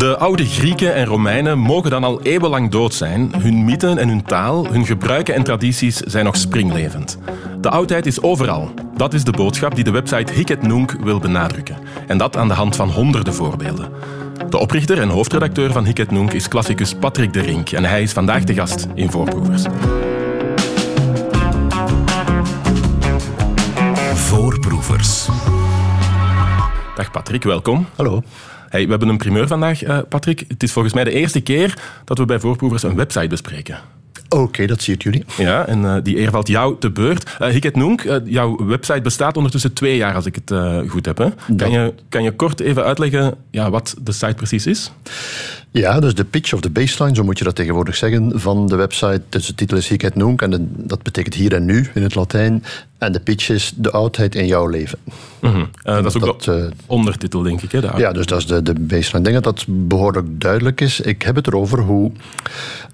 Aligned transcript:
De 0.00 0.16
oude 0.18 0.46
Grieken 0.46 0.94
en 0.94 1.06
Romeinen 1.06 1.58
mogen 1.58 1.90
dan 1.90 2.04
al 2.04 2.22
eeuwenlang 2.22 2.70
dood 2.70 2.94
zijn. 2.94 3.32
Hun 3.38 3.64
mythen 3.64 3.98
en 3.98 4.08
hun 4.08 4.22
taal, 4.22 4.66
hun 4.66 4.86
gebruiken 4.86 5.34
en 5.34 5.42
tradities 5.42 5.96
zijn 5.96 6.24
nog 6.24 6.36
springlevend. 6.36 7.18
De 7.60 7.70
oudheid 7.70 8.06
is 8.06 8.22
overal. 8.22 8.70
Dat 8.96 9.14
is 9.14 9.24
de 9.24 9.30
boodschap 9.30 9.74
die 9.74 9.84
de 9.84 9.90
website 9.90 10.32
Hiket 10.32 10.62
Nunc 10.62 10.96
wil 11.00 11.18
benadrukken. 11.18 11.76
En 12.06 12.18
dat 12.18 12.36
aan 12.36 12.48
de 12.48 12.54
hand 12.54 12.76
van 12.76 12.90
honderden 12.90 13.34
voorbeelden. 13.34 13.88
De 14.50 14.58
oprichter 14.58 15.00
en 15.00 15.08
hoofdredacteur 15.08 15.72
van 15.72 15.84
Hiket 15.84 16.10
Nunc 16.10 16.32
is 16.32 16.48
klassicus 16.48 16.94
Patrick 16.94 17.32
de 17.32 17.40
Rink. 17.40 17.70
En 17.70 17.84
hij 17.84 18.02
is 18.02 18.12
vandaag 18.12 18.44
de 18.44 18.54
gast 18.54 18.86
in 18.94 19.10
Voorproevers. 19.10 19.62
Voorproevers. 24.14 25.28
Dag 26.94 27.10
Patrick, 27.10 27.42
welkom. 27.42 27.86
Hallo. 27.96 28.22
Hey, 28.70 28.84
we 28.84 28.90
hebben 28.90 29.08
een 29.08 29.16
primeur 29.16 29.46
vandaag, 29.46 29.84
uh, 29.84 29.98
Patrick. 30.08 30.44
Het 30.48 30.62
is 30.62 30.72
volgens 30.72 30.94
mij 30.94 31.04
de 31.04 31.10
eerste 31.10 31.40
keer 31.40 31.78
dat 32.04 32.18
we 32.18 32.24
bij 32.24 32.40
Voorproevers 32.40 32.82
een 32.82 32.96
website 32.96 33.26
bespreken. 33.26 33.78
Oké, 34.28 34.66
dat 34.66 34.82
ziet 34.82 35.02
jullie. 35.02 35.24
Ja, 35.38 35.66
en 35.66 35.82
uh, 35.82 35.96
die 36.02 36.18
eer 36.18 36.30
valt 36.30 36.48
jou 36.48 36.76
te 36.78 36.90
beurt. 36.90 37.30
Uh, 37.40 37.48
Hiket 37.48 37.76
uh, 37.76 38.16
jouw 38.24 38.66
website 38.66 39.00
bestaat 39.00 39.36
ondertussen 39.36 39.72
twee 39.72 39.96
jaar, 39.96 40.14
als 40.14 40.26
ik 40.26 40.34
het 40.34 40.52
goed 40.88 41.06
heb. 41.06 41.18
Hè? 41.18 41.28
Kan, 41.56 41.70
je, 41.70 41.94
kan 42.08 42.22
je 42.22 42.32
kort 42.32 42.60
even 42.60 42.84
uitleggen 42.84 43.34
ja, 43.50 43.70
wat 43.70 43.96
de 44.00 44.12
site 44.12 44.34
precies 44.34 44.66
is? 44.66 44.92
Ja, 45.72 46.00
dus 46.00 46.14
de 46.14 46.24
pitch 46.24 46.52
of 46.52 46.60
de 46.60 46.70
baseline, 46.70 47.14
zo 47.14 47.24
moet 47.24 47.38
je 47.38 47.44
dat 47.44 47.54
tegenwoordig 47.54 47.96
zeggen, 47.96 48.40
van 48.40 48.66
de 48.66 48.76
website. 48.76 49.22
Dus 49.28 49.46
de 49.46 49.54
titel 49.54 49.76
is 49.76 49.88
Hiket 49.88 50.14
Nunc 50.14 50.42
en 50.42 50.50
de, 50.50 50.66
dat 50.76 51.02
betekent 51.02 51.34
hier 51.34 51.54
en 51.54 51.64
nu 51.64 51.88
in 51.94 52.02
het 52.02 52.14
Latijn. 52.14 52.64
En 52.98 53.12
de 53.12 53.20
pitch 53.20 53.48
is 53.48 53.72
de 53.76 53.90
oudheid 53.90 54.34
in 54.34 54.46
jouw 54.46 54.66
leven. 54.66 54.98
Mm 55.40 55.50
-hmm. 55.52 55.68
dat 55.82 56.06
is 56.06 56.14
ook 56.14 56.24
dat, 56.24 56.42
de 56.42 56.70
ondertitel, 56.86 57.42
denk 57.42 57.62
ik. 57.62 57.72
Hè, 57.72 57.80
de 57.80 57.90
ja, 57.96 58.12
dus 58.12 58.26
dat 58.26 58.38
is 58.38 58.46
de, 58.46 58.62
de 58.62 58.74
baseline. 58.74 59.18
Ik 59.18 59.32
denk 59.32 59.44
dat 59.44 59.56
dat 59.56 59.64
behoorlijk 59.68 60.40
duidelijk 60.40 60.80
is. 60.80 61.00
Ik 61.00 61.22
heb 61.22 61.34
het 61.34 61.46
erover 61.46 61.78
hoe... 61.78 62.12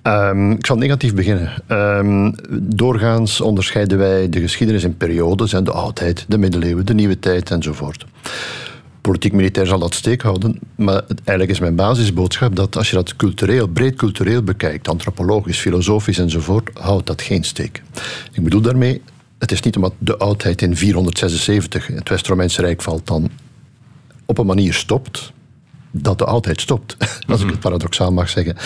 Um, 0.02 0.50
ik 0.50 0.66
zal 0.66 0.76
negatief 0.76 1.14
beginnen. 1.14 1.52
Um, 1.68 2.34
doorgaans 2.50 3.40
onderscheiden 3.40 3.98
wij 3.98 4.28
de 4.28 4.40
geschiedenis 4.40 4.84
in 4.84 4.96
periodes. 4.96 5.52
En 5.52 5.64
de 5.64 5.72
oudheid, 5.72 6.24
de 6.28 6.38
middeleeuwen, 6.38 6.86
de 6.86 6.94
nieuwe 6.94 7.18
tijd 7.18 7.50
enzovoort 7.50 8.06
politiek-militair 9.06 9.66
zal 9.66 9.78
dat 9.78 9.94
steek 9.94 10.22
houden. 10.22 10.58
Maar 10.74 11.02
eigenlijk 11.08 11.50
is 11.50 11.58
mijn 11.58 11.74
basisboodschap 11.74 12.56
dat 12.56 12.76
als 12.76 12.90
je 12.90 12.96
dat 12.96 13.16
cultureel, 13.16 13.66
breed 13.66 13.94
cultureel 13.94 14.42
bekijkt, 14.42 14.88
antropologisch, 14.88 15.58
filosofisch 15.58 16.18
enzovoort, 16.18 16.70
houdt 16.78 17.06
dat 17.06 17.22
geen 17.22 17.44
steek. 17.44 17.82
Ik 18.32 18.42
bedoel 18.44 18.60
daarmee, 18.60 19.02
het 19.38 19.52
is 19.52 19.60
niet 19.60 19.76
omdat 19.76 19.92
de 19.98 20.16
oudheid 20.16 20.62
in 20.62 20.76
476 20.76 21.86
het 21.86 22.08
West-Romeinse 22.08 22.60
Rijk 22.60 22.82
valt 22.82 23.06
dan 23.06 23.30
op 24.24 24.38
een 24.38 24.46
manier 24.46 24.74
stopt, 24.74 25.32
dat 25.90 26.18
de 26.18 26.24
oudheid 26.24 26.60
stopt. 26.60 26.96
Als 27.28 27.42
ik 27.42 27.50
het 27.50 27.60
paradoxaal 27.60 28.12
mag 28.12 28.28
zeggen. 28.28 28.56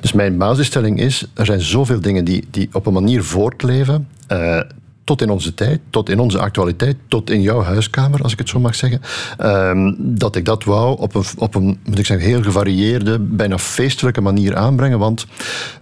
Dus 0.00 0.12
mijn 0.12 0.38
basisstelling 0.38 1.00
is: 1.00 1.26
er 1.34 1.46
zijn 1.46 1.60
zoveel 1.60 2.00
dingen 2.00 2.24
die, 2.24 2.46
die 2.50 2.68
op 2.72 2.86
een 2.86 2.92
manier 2.92 3.22
voortleven. 3.22 4.08
Uh, 4.32 4.60
tot 5.08 5.22
in 5.22 5.30
onze 5.30 5.54
tijd, 5.54 5.80
tot 5.90 6.08
in 6.08 6.18
onze 6.18 6.38
actualiteit, 6.38 6.96
tot 7.08 7.30
in 7.30 7.42
jouw 7.42 7.62
huiskamer, 7.62 8.22
als 8.22 8.32
ik 8.32 8.38
het 8.38 8.48
zo 8.48 8.60
mag 8.60 8.74
zeggen. 8.74 9.00
Um, 9.42 9.96
dat 9.98 10.36
ik 10.36 10.44
dat 10.44 10.64
wou 10.64 10.98
op 10.98 11.14
een, 11.14 11.24
op 11.36 11.54
een, 11.54 11.78
moet 11.84 11.98
ik 11.98 12.06
zeggen, 12.06 12.26
heel 12.26 12.42
gevarieerde, 12.42 13.18
bijna 13.18 13.58
feestelijke 13.58 14.20
manier 14.20 14.56
aanbrengen. 14.56 14.98
Want 14.98 15.26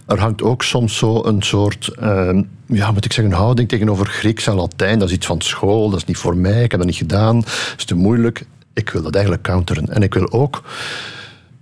er 0.05 0.19
hangt 0.19 0.41
ook 0.41 0.63
soms 0.63 0.97
zo 0.97 1.23
een 1.25 1.41
soort, 1.41 1.91
um, 2.01 2.49
ja, 2.65 2.91
moet 2.91 3.05
ik 3.05 3.13
zeggen, 3.13 3.33
een 3.33 3.39
houding 3.39 3.69
tegenover 3.69 4.05
Grieks 4.05 4.47
en 4.47 4.55
Latijn. 4.55 4.99
Dat 4.99 5.07
is 5.07 5.15
iets 5.15 5.25
van 5.25 5.41
school, 5.41 5.89
dat 5.89 5.99
is 5.99 6.05
niet 6.05 6.17
voor 6.17 6.37
mij, 6.37 6.63
ik 6.63 6.71
heb 6.71 6.79
dat 6.79 6.89
niet 6.89 6.97
gedaan, 6.97 7.39
dat 7.39 7.73
is 7.77 7.85
te 7.85 7.95
moeilijk. 7.95 8.45
Ik 8.73 8.89
wil 8.89 9.01
dat 9.01 9.13
eigenlijk 9.13 9.43
counteren. 9.43 9.89
En 9.89 10.01
ik 10.01 10.13
wil 10.13 10.31
ook 10.31 10.63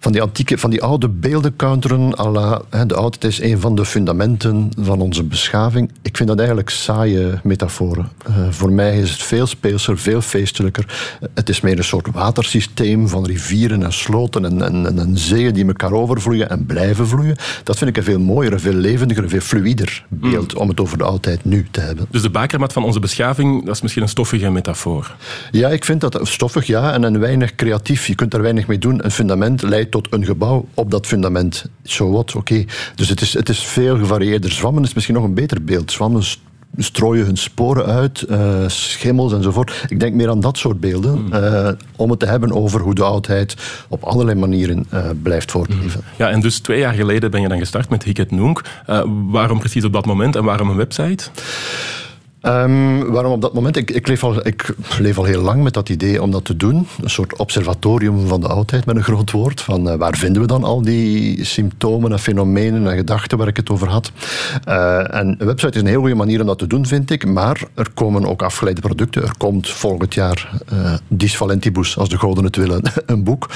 van 0.05 0.13
die, 0.13 0.21
antieke, 0.21 0.57
van 0.57 0.69
die 0.69 0.83
oude 0.83 1.09
beelden 1.09 1.55
counteren. 1.55 2.09
La, 2.31 2.61
de 2.87 2.95
oudheid 2.95 3.23
is 3.23 3.41
een 3.41 3.59
van 3.59 3.75
de 3.75 3.85
fundamenten 3.85 4.71
van 4.79 5.01
onze 5.01 5.23
beschaving. 5.23 5.91
Ik 6.01 6.17
vind 6.17 6.29
dat 6.29 6.37
eigenlijk 6.37 6.69
saaie 6.69 7.39
metaforen. 7.43 8.09
Uh, 8.29 8.35
voor 8.49 8.71
mij 8.71 8.99
is 8.99 9.11
het 9.11 9.23
veel 9.23 9.47
speelser, 9.47 9.97
veel 9.97 10.21
feestelijker. 10.21 11.17
Het 11.33 11.49
is 11.49 11.61
meer 11.61 11.77
een 11.77 11.83
soort 11.83 12.07
watersysteem 12.11 13.07
van 13.07 13.25
rivieren 13.25 13.83
en 13.83 13.93
sloten 13.93 14.45
en, 14.45 14.61
en, 14.61 14.99
en, 14.99 15.17
zeeën 15.17 15.53
die 15.53 15.65
elkaar 15.65 15.91
overvloeien 15.91 16.49
en 16.49 16.65
blijven 16.65 17.07
vloeien. 17.07 17.35
Dat 17.63 17.77
vind 17.77 17.89
ik 17.89 17.97
een 17.97 18.03
veel 18.03 18.19
mooier, 18.19 18.53
een 18.53 18.59
veel 18.59 18.73
levendiger, 18.73 19.23
een 19.23 19.29
veel 19.29 19.39
fluider 19.39 20.05
beeld 20.07 20.53
mm. 20.53 20.59
om 20.59 20.69
het 20.69 20.79
over 20.79 20.97
de 20.97 21.03
oudheid 21.03 21.45
nu 21.45 21.67
te 21.71 21.79
hebben. 21.79 22.05
Dus 22.09 22.21
de 22.21 22.29
bakermat 22.29 22.73
van 22.73 22.83
onze 22.83 22.99
beschaving, 22.99 23.65
dat 23.65 23.75
is 23.75 23.81
misschien 23.81 24.03
een 24.03 24.09
stoffige 24.09 24.49
metafoor. 24.49 25.15
Ja, 25.51 25.69
ik 25.69 25.85
vind 25.85 26.01
dat 26.01 26.19
stoffig, 26.21 26.67
ja, 26.67 26.93
en 26.93 27.03
een 27.03 27.19
weinig 27.19 27.55
creatief. 27.55 28.07
Je 28.07 28.15
kunt 28.15 28.31
daar 28.31 28.41
weinig 28.41 28.67
mee 28.67 28.77
doen. 28.77 29.05
Een 29.05 29.11
fundament 29.11 29.61
leidt 29.61 29.94
tot 30.01 30.13
een 30.13 30.25
gebouw 30.25 30.65
op 30.73 30.91
dat 30.91 31.07
fundament. 31.07 31.65
So 31.83 32.11
what, 32.11 32.35
oké. 32.35 32.65
Dus 32.95 33.09
het 33.09 33.21
is, 33.21 33.33
het 33.33 33.49
is 33.49 33.59
veel 33.59 33.97
gevarieerder. 33.97 34.51
Zwammen 34.51 34.83
is 34.83 34.93
misschien 34.93 35.15
nog 35.15 35.23
een 35.23 35.33
beter 35.33 35.63
beeld. 35.63 35.91
Zwammen 35.91 36.23
strooien 36.77 37.25
hun 37.25 37.37
sporen 37.37 37.85
uit, 37.85 38.25
uh, 38.29 38.67
schimmels 38.67 39.33
enzovoort. 39.33 39.85
Ik 39.87 39.99
denk 39.99 40.13
meer 40.13 40.29
aan 40.29 40.39
dat 40.39 40.57
soort 40.57 40.79
beelden, 40.79 41.29
uh, 41.33 41.69
om 41.95 42.09
het 42.09 42.19
te 42.19 42.25
hebben 42.25 42.51
over 42.51 42.81
hoe 42.81 42.95
de 42.95 43.03
oudheid 43.03 43.55
op 43.89 44.03
allerlei 44.03 44.39
manieren 44.39 44.85
uh, 44.93 45.05
blijft 45.23 45.51
voortleven. 45.51 46.01
Ja, 46.17 46.29
en 46.29 46.39
dus 46.39 46.59
twee 46.59 46.79
jaar 46.79 46.93
geleden 46.93 47.31
ben 47.31 47.41
je 47.41 47.47
dan 47.47 47.57
gestart 47.57 47.89
met 47.89 48.03
Hiket 48.03 48.31
Nunc. 48.31 48.61
waarom 49.31 49.59
precies 49.59 49.83
op 49.83 49.93
dat 49.93 50.05
moment 50.05 50.35
en 50.35 50.43
waarom 50.43 50.69
een 50.69 50.75
website? 50.75 51.29
Um, 52.47 53.11
waarom 53.11 53.31
op 53.31 53.41
dat 53.41 53.53
moment? 53.53 53.75
Ik, 53.75 53.91
ik, 53.91 54.07
leef 54.07 54.23
al, 54.23 54.47
ik 54.47 54.75
leef 54.99 55.17
al 55.17 55.23
heel 55.23 55.41
lang 55.41 55.63
met 55.63 55.73
dat 55.73 55.89
idee 55.89 56.21
om 56.21 56.31
dat 56.31 56.45
te 56.45 56.57
doen. 56.57 56.87
Een 57.01 57.09
soort 57.09 57.37
observatorium 57.37 58.27
van 58.27 58.41
de 58.41 58.47
oudheid 58.47 58.85
met 58.85 58.95
een 58.95 59.03
groot 59.03 59.31
woord. 59.31 59.61
Van 59.61 59.87
uh, 59.87 59.95
waar 59.95 60.17
vinden 60.17 60.41
we 60.41 60.47
dan 60.47 60.63
al 60.63 60.81
die 60.81 61.45
symptomen 61.45 62.11
en 62.11 62.19
fenomenen 62.19 62.87
en 62.87 62.97
gedachten 62.97 63.37
waar 63.37 63.47
ik 63.47 63.57
het 63.57 63.69
over 63.69 63.89
had. 63.89 64.11
Uh, 64.67 65.15
en 65.15 65.35
een 65.37 65.45
website 65.45 65.75
is 65.75 65.81
een 65.81 65.87
heel 65.87 65.99
goede 65.99 66.15
manier 66.15 66.39
om 66.39 66.47
dat 66.47 66.57
te 66.57 66.67
doen, 66.67 66.85
vind 66.85 67.11
ik. 67.11 67.25
Maar 67.25 67.63
er 67.73 67.89
komen 67.93 68.25
ook 68.25 68.41
afgeleide 68.41 68.81
producten. 68.81 69.23
Er 69.23 69.37
komt 69.37 69.69
volgend 69.69 70.13
jaar 70.13 70.49
uh, 70.73 70.93
Dis 71.07 71.37
Valentibus, 71.37 71.97
als 71.97 72.09
de 72.09 72.17
goden 72.17 72.43
het 72.43 72.55
willen, 72.55 72.81
een 73.05 73.23
boek. 73.23 73.49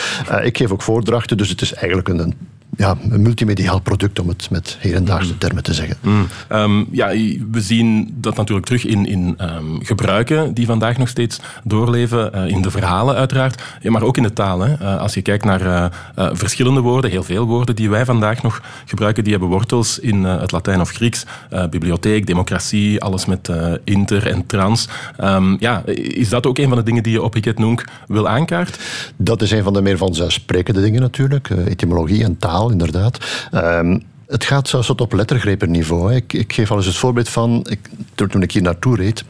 ik 0.44 0.58
geef 0.58 0.72
ook 0.72 0.82
voordrachten, 0.82 1.38
dus 1.38 1.50
het 1.50 1.62
is 1.62 1.74
eigenlijk 1.74 2.08
een 2.08 2.34
ja, 2.80 2.98
een 3.10 3.22
multimediaal 3.22 3.80
product, 3.80 4.20
om 4.20 4.28
het 4.28 4.50
met 4.50 4.78
hedendaagse 4.80 5.38
termen 5.38 5.64
te 5.64 5.74
zeggen. 5.74 5.98
Mm. 6.02 6.28
Um, 6.50 6.88
ja, 6.92 7.08
we 7.52 7.62
zien 7.62 8.16
dat 8.16 8.36
natuurlijk 8.36 8.66
terug 8.66 8.86
in, 8.86 9.06
in 9.06 9.38
um, 9.42 9.86
gebruiken 9.86 10.54
die 10.54 10.66
vandaag 10.66 10.98
nog 10.98 11.08
steeds 11.08 11.40
doorleven, 11.64 12.32
uh, 12.36 12.48
in 12.48 12.62
de 12.62 12.72
verhalen 12.72 13.16
uiteraard, 13.16 13.64
maar 13.84 14.04
ook 14.04 14.18
in 14.18 14.24
de 14.24 14.34
taal. 14.34 14.60
Hè. 14.60 14.74
Uh, 14.82 15.00
als 15.00 15.14
je 15.14 15.22
kijkt 15.22 15.46
naar 15.46 15.62
uh, 15.62 16.30
verschillende 16.34 16.80
woorden, 16.80 17.12
heel 17.12 17.24
veel 17.24 17.46
woorden 17.46 17.76
die 17.76 17.90
wij 17.90 18.06
vandaag 18.06 18.44
nog 18.44 18.62
gebruiken, 18.86 19.24
die 19.24 19.32
hebben 19.32 19.50
wortels 19.52 20.00
in 20.00 20.24
het 20.24 20.52
Latijn 20.52 20.82
of 20.82 20.90
Grieks. 20.90 21.26
bibliotheek, 21.70 22.28
democratie, 22.28 23.02
alles 23.02 23.26
met 23.26 23.50
inter 23.84 24.28
en 24.28 24.46
trans. 24.46 24.88
Um, 25.24 25.58
ja, 25.60 25.86
is 25.96 26.30
dat 26.30 26.46
ook 26.46 26.58
een 26.58 26.68
van 26.68 26.78
de 26.78 26.84
dingen 26.84 27.04
die 27.04 27.12
je 27.12 27.22
op 27.22 27.34
Hiket 27.34 27.60
Nunc 27.60 27.86
wil 28.08 28.28
aankaart? 28.28 28.80
Dat 29.18 29.42
is 29.42 29.52
een 29.52 29.64
van 29.64 29.74
de 29.74 29.82
meer 29.82 29.98
vanzelfsprekende 29.98 30.82
dingen 30.82 31.02
natuurlijk. 31.02 31.50
etymologie 31.50 32.24
en 32.24 32.38
taal 32.38 32.69
inderdaad. 32.72 33.18
Um, 33.54 34.04
het 34.28 34.46
gaat 34.46 34.68
zelfs 34.68 34.88
tot 34.88 35.02
op 35.02 35.14
lettergrepenniveau. 35.14 36.14
Ik, 36.14 36.34
ik, 36.34 36.54
geef 36.54 36.72
al 36.72 36.78
eens 36.78 36.86
het 36.86 36.96
voorbeeld 36.96 37.30
van, 37.30 37.66
ik, 37.70 37.90
toen 38.16 38.42
ik 38.42 38.52
hier 38.52 38.62
naartoe 38.62 38.96
reed, 38.96 39.24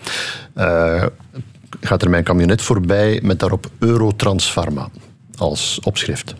uh, 0.56 1.06
gaat 1.82 2.02
er 2.02 2.10
mijn 2.10 2.24
camionet 2.24 2.62
voorbij 2.62 3.20
met 3.24 3.40
daarop 3.40 3.70
Eurotransfarma 3.80 4.90
als 5.38 5.80
opschrift. 5.84 6.36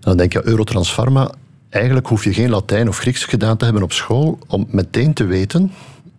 dan 0.00 0.16
denk 0.16 0.32
je, 0.32 0.46
Eurotransfarma, 0.46 1.30
eigenlijk 1.68 2.06
hoef 2.06 2.24
je 2.24 2.34
geen 2.34 2.50
Latijn 2.50 2.88
of 2.88 2.98
Grieks 2.98 3.24
gedaan 3.24 3.56
te 3.56 3.64
hebben 3.64 3.82
op 3.82 3.92
school 3.92 4.38
om 4.46 4.66
meteen 4.70 5.14
te 5.14 5.24
weten, 5.24 5.72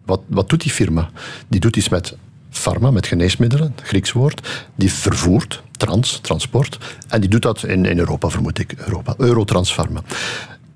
wat, 0.05 0.21
wat 0.27 0.49
doet 0.49 0.61
die 0.61 0.71
firma? 0.71 1.09
Die 1.47 1.59
doet 1.59 1.75
iets 1.75 1.89
met 1.89 2.17
pharma, 2.49 2.91
met 2.91 3.07
geneesmiddelen, 3.07 3.75
Grieks 3.83 4.11
woord, 4.11 4.67
die 4.75 4.93
vervoert, 4.93 5.63
trans, 5.77 6.19
transport. 6.21 6.77
En 7.07 7.21
die 7.21 7.29
doet 7.29 7.41
dat 7.41 7.63
in, 7.63 7.85
in 7.85 7.99
Europa, 7.99 8.29
vermoed 8.29 8.59
ik, 8.59 8.73
Europa, 8.77 9.13
Eurotransfarma. 9.17 10.01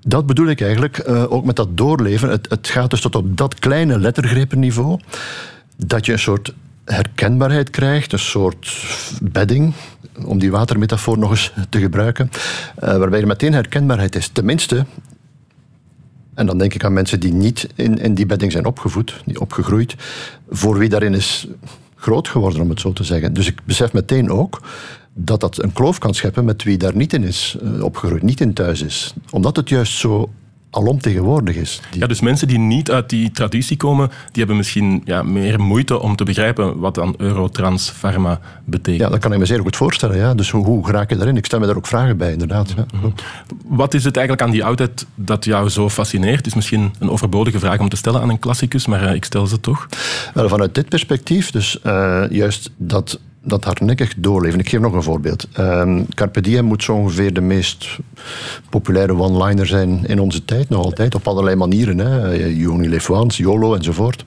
Dat 0.06 0.26
bedoel 0.26 0.46
ik 0.46 0.60
eigenlijk 0.60 1.08
uh, 1.08 1.32
ook 1.32 1.44
met 1.44 1.56
dat 1.56 1.76
doorleven. 1.76 2.30
Het, 2.30 2.46
het 2.48 2.68
gaat 2.68 2.90
dus 2.90 3.00
tot 3.00 3.14
op 3.14 3.36
dat 3.36 3.54
kleine 3.54 3.98
lettergrepenniveau 3.98 5.00
dat 5.76 6.06
je 6.06 6.12
een 6.12 6.18
soort 6.18 6.52
herkenbaarheid 6.84 7.70
krijgt, 7.70 8.12
een 8.12 8.18
soort 8.18 8.84
bedding, 9.22 9.72
om 10.24 10.38
die 10.38 10.50
watermetafoor 10.50 11.18
nog 11.18 11.30
eens 11.30 11.52
te 11.68 11.80
gebruiken, 11.80 12.30
uh, 12.34 12.96
waarbij 12.96 13.20
er 13.20 13.26
meteen 13.26 13.52
herkenbaarheid 13.52 14.16
is. 14.16 14.28
Tenminste, 14.28 14.86
en 16.34 16.46
dan 16.46 16.58
denk 16.58 16.74
ik 16.74 16.84
aan 16.84 16.92
mensen 16.92 17.20
die 17.20 17.32
niet 17.32 17.68
in, 17.74 17.98
in 17.98 18.14
die 18.14 18.26
bedding 18.26 18.52
zijn 18.52 18.66
opgevoed, 18.66 19.22
die 19.26 19.40
opgegroeid, 19.40 19.94
voor 20.50 20.78
wie 20.78 20.88
daarin 20.88 21.14
is 21.14 21.48
groot 21.96 22.28
geworden, 22.28 22.60
om 22.60 22.70
het 22.70 22.80
zo 22.80 22.92
te 22.92 23.04
zeggen. 23.04 23.32
Dus 23.32 23.46
ik 23.46 23.64
besef 23.64 23.92
meteen 23.92 24.30
ook 24.30 24.60
dat 25.14 25.40
dat 25.40 25.62
een 25.62 25.72
kloof 25.72 25.98
kan 25.98 26.14
scheppen 26.14 26.44
met 26.44 26.62
wie 26.62 26.78
daar 26.78 26.96
niet 26.96 27.12
in 27.12 27.24
is 27.24 27.56
uh, 27.62 27.82
opgegroeid, 27.82 28.22
niet 28.22 28.40
in 28.40 28.52
thuis 28.52 28.82
is. 28.82 29.14
Omdat 29.30 29.56
het 29.56 29.68
juist 29.68 29.92
zo 29.92 30.30
alomtegenwoordig 30.74 31.56
is. 31.56 31.80
Die- 31.90 32.00
Ja, 32.00 32.06
dus 32.06 32.20
mensen 32.20 32.48
die 32.48 32.58
niet 32.58 32.90
uit 32.90 33.08
die 33.10 33.30
traditie 33.30 33.76
komen, 33.76 34.08
die 34.08 34.38
hebben 34.38 34.56
misschien 34.56 35.02
ja, 35.04 35.22
meer 35.22 35.60
moeite 35.60 36.00
om 36.00 36.16
te 36.16 36.24
begrijpen 36.24 36.78
wat 36.78 36.94
dan 36.94 37.14
Eurotrans 37.18 37.90
Pharma 37.90 38.40
betekent. 38.64 39.02
Ja, 39.02 39.08
dat 39.08 39.18
kan 39.18 39.32
ik 39.32 39.38
me 39.38 39.44
zeer 39.46 39.60
goed 39.60 39.76
voorstellen. 39.76 40.16
Ja. 40.16 40.34
Dus 40.34 40.50
hoe, 40.50 40.64
hoe 40.64 40.90
raak 40.90 41.10
je 41.10 41.16
daarin? 41.16 41.36
Ik 41.36 41.44
stel 41.46 41.58
me 41.58 41.66
daar 41.66 41.76
ook 41.76 41.86
vragen 41.86 42.16
bij, 42.16 42.32
inderdaad. 42.32 42.74
Ja. 42.76 42.86
Wat 43.66 43.94
is 43.94 44.04
het 44.04 44.16
eigenlijk 44.16 44.46
aan 44.46 44.52
die 44.54 44.64
oudheid 44.64 45.06
dat 45.14 45.44
jou 45.44 45.68
zo 45.68 45.88
fascineert? 45.90 46.36
Het 46.36 46.46
is 46.46 46.54
misschien 46.54 46.92
een 46.98 47.10
overbodige 47.10 47.58
vraag 47.58 47.78
om 47.80 47.88
te 47.88 47.96
stellen 47.96 48.20
aan 48.20 48.28
een 48.28 48.38
klassicus, 48.38 48.86
maar 48.86 49.02
eh, 49.04 49.14
ik 49.14 49.24
stel 49.24 49.46
ze 49.46 49.60
toch. 49.60 49.86
Wel, 50.34 50.48
vanuit 50.48 50.74
dit 50.74 50.88
perspectief, 50.88 51.50
dus 51.50 51.80
eh, 51.80 52.22
juist 52.30 52.70
dat, 52.76 53.18
dat 53.44 53.64
hardnekkig 53.64 54.14
doorleven. 54.16 54.58
Ik 54.58 54.68
geef 54.68 54.80
nog 54.80 54.92
een 54.92 55.02
voorbeeld. 55.02 55.48
Ehm, 55.52 56.02
Carpe 56.14 56.40
Diem 56.40 56.64
moet 56.64 56.82
zo 56.82 56.94
ongeveer 56.94 57.32
de 57.32 57.40
meest 57.40 57.98
populaire 58.70 59.16
one-liner 59.16 59.66
zijn 59.66 60.06
in 60.06 60.20
onze 60.20 60.44
tijd, 60.44 60.68
nog 60.68 60.84
altijd, 60.84 61.14
op 61.14 61.28
allerlei 61.28 61.56
manieren. 61.56 61.98
Hè. 61.98 62.68
Only 62.68 62.88
live 62.88 63.12
once, 63.12 63.42
YOLO 63.42 63.74
enzovoort. 63.74 64.24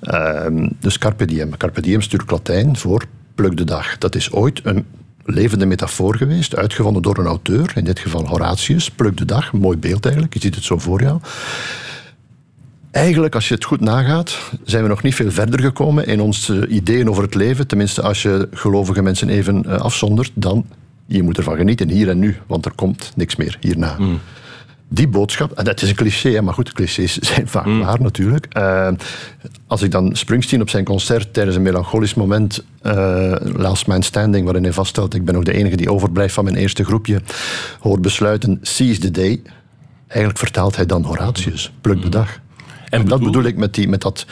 Ehm, 0.00 0.68
dus 0.80 0.98
Carpe 0.98 1.24
Diem. 1.24 1.56
Carpe 1.56 1.80
Diem 1.80 2.00
Latijn 2.26 2.76
voor 2.76 3.04
pluk 3.34 3.56
de 3.56 3.64
dag. 3.64 3.98
Dat 3.98 4.14
is 4.14 4.32
ooit 4.32 4.60
een 4.64 4.86
levende 5.24 5.66
metafoor 5.66 6.16
geweest, 6.16 6.56
uitgevonden 6.56 7.02
door 7.02 7.18
een 7.18 7.26
auteur, 7.26 7.72
in 7.74 7.84
dit 7.84 7.98
geval 7.98 8.26
Horatius. 8.26 8.90
Pluk 8.90 9.16
de 9.16 9.24
dag, 9.24 9.52
mooi 9.52 9.76
beeld 9.76 10.04
eigenlijk, 10.04 10.34
je 10.34 10.40
ziet 10.40 10.54
het 10.54 10.64
zo 10.64 10.78
voor 10.78 11.02
jou. 11.02 11.20
Eigenlijk, 12.90 13.34
als 13.34 13.48
je 13.48 13.54
het 13.54 13.64
goed 13.64 13.80
nagaat, 13.80 14.38
zijn 14.64 14.82
we 14.82 14.88
nog 14.88 15.02
niet 15.02 15.14
veel 15.14 15.30
verder 15.30 15.60
gekomen 15.60 16.06
in 16.06 16.20
onze 16.20 16.66
ideeën 16.66 17.10
over 17.10 17.22
het 17.22 17.34
leven. 17.34 17.66
Tenminste, 17.66 18.02
als 18.02 18.22
je 18.22 18.48
gelovige 18.52 19.02
mensen 19.02 19.28
even 19.28 19.64
eh, 19.64 19.80
afzondert, 19.80 20.30
dan 20.34 20.66
je 21.06 21.22
moet 21.22 21.36
ervan 21.36 21.56
genieten, 21.56 21.90
hier 21.90 22.08
en 22.08 22.18
nu, 22.18 22.36
want 22.46 22.64
er 22.64 22.72
komt 22.74 23.12
niks 23.16 23.36
meer 23.36 23.56
hierna. 23.60 23.96
Die 24.90 25.08
boodschap, 25.08 25.52
en 25.52 25.64
dat 25.64 25.82
is 25.82 25.88
een 25.88 25.94
cliché, 25.94 26.40
maar 26.40 26.54
goed, 26.54 26.72
clichés 26.72 27.18
zijn 27.32 27.48
vaak 27.48 27.64
waar 27.64 28.00
natuurlijk. 28.00 28.46
Eh, 28.50 28.88
als 29.66 29.82
ik 29.82 29.90
dan 29.90 30.16
Springsteen 30.16 30.60
op 30.60 30.70
zijn 30.70 30.84
concert 30.84 31.32
tijdens 31.32 31.56
een 31.56 31.62
melancholisch 31.62 32.14
moment, 32.14 32.64
eh, 32.82 33.34
Last 33.40 33.86
Man 33.86 34.02
Standing, 34.02 34.44
waarin 34.44 34.62
hij 34.62 34.72
vaststelt, 34.72 35.14
ik 35.14 35.24
ben 35.24 35.34
nog 35.34 35.44
de 35.44 35.52
enige 35.52 35.76
die 35.76 35.92
overblijft 35.92 36.34
van 36.34 36.44
mijn 36.44 36.56
eerste 36.56 36.84
groepje, 36.84 37.20
hoort 37.80 38.02
besluiten, 38.02 38.58
seize 38.62 39.00
the 39.00 39.10
day. 39.10 39.42
Eigenlijk 40.06 40.38
vertaalt 40.38 40.76
hij 40.76 40.86
dan 40.86 41.04
Horatius, 41.04 41.72
pluk 41.80 42.02
de 42.02 42.08
dag. 42.08 42.40
En, 42.90 43.04
dat 43.04 43.22
bedoel 43.22 43.42
ik 43.42 43.56
met, 43.56 43.74
die, 43.74 43.88
met 43.88 44.00
dat, 44.00 44.26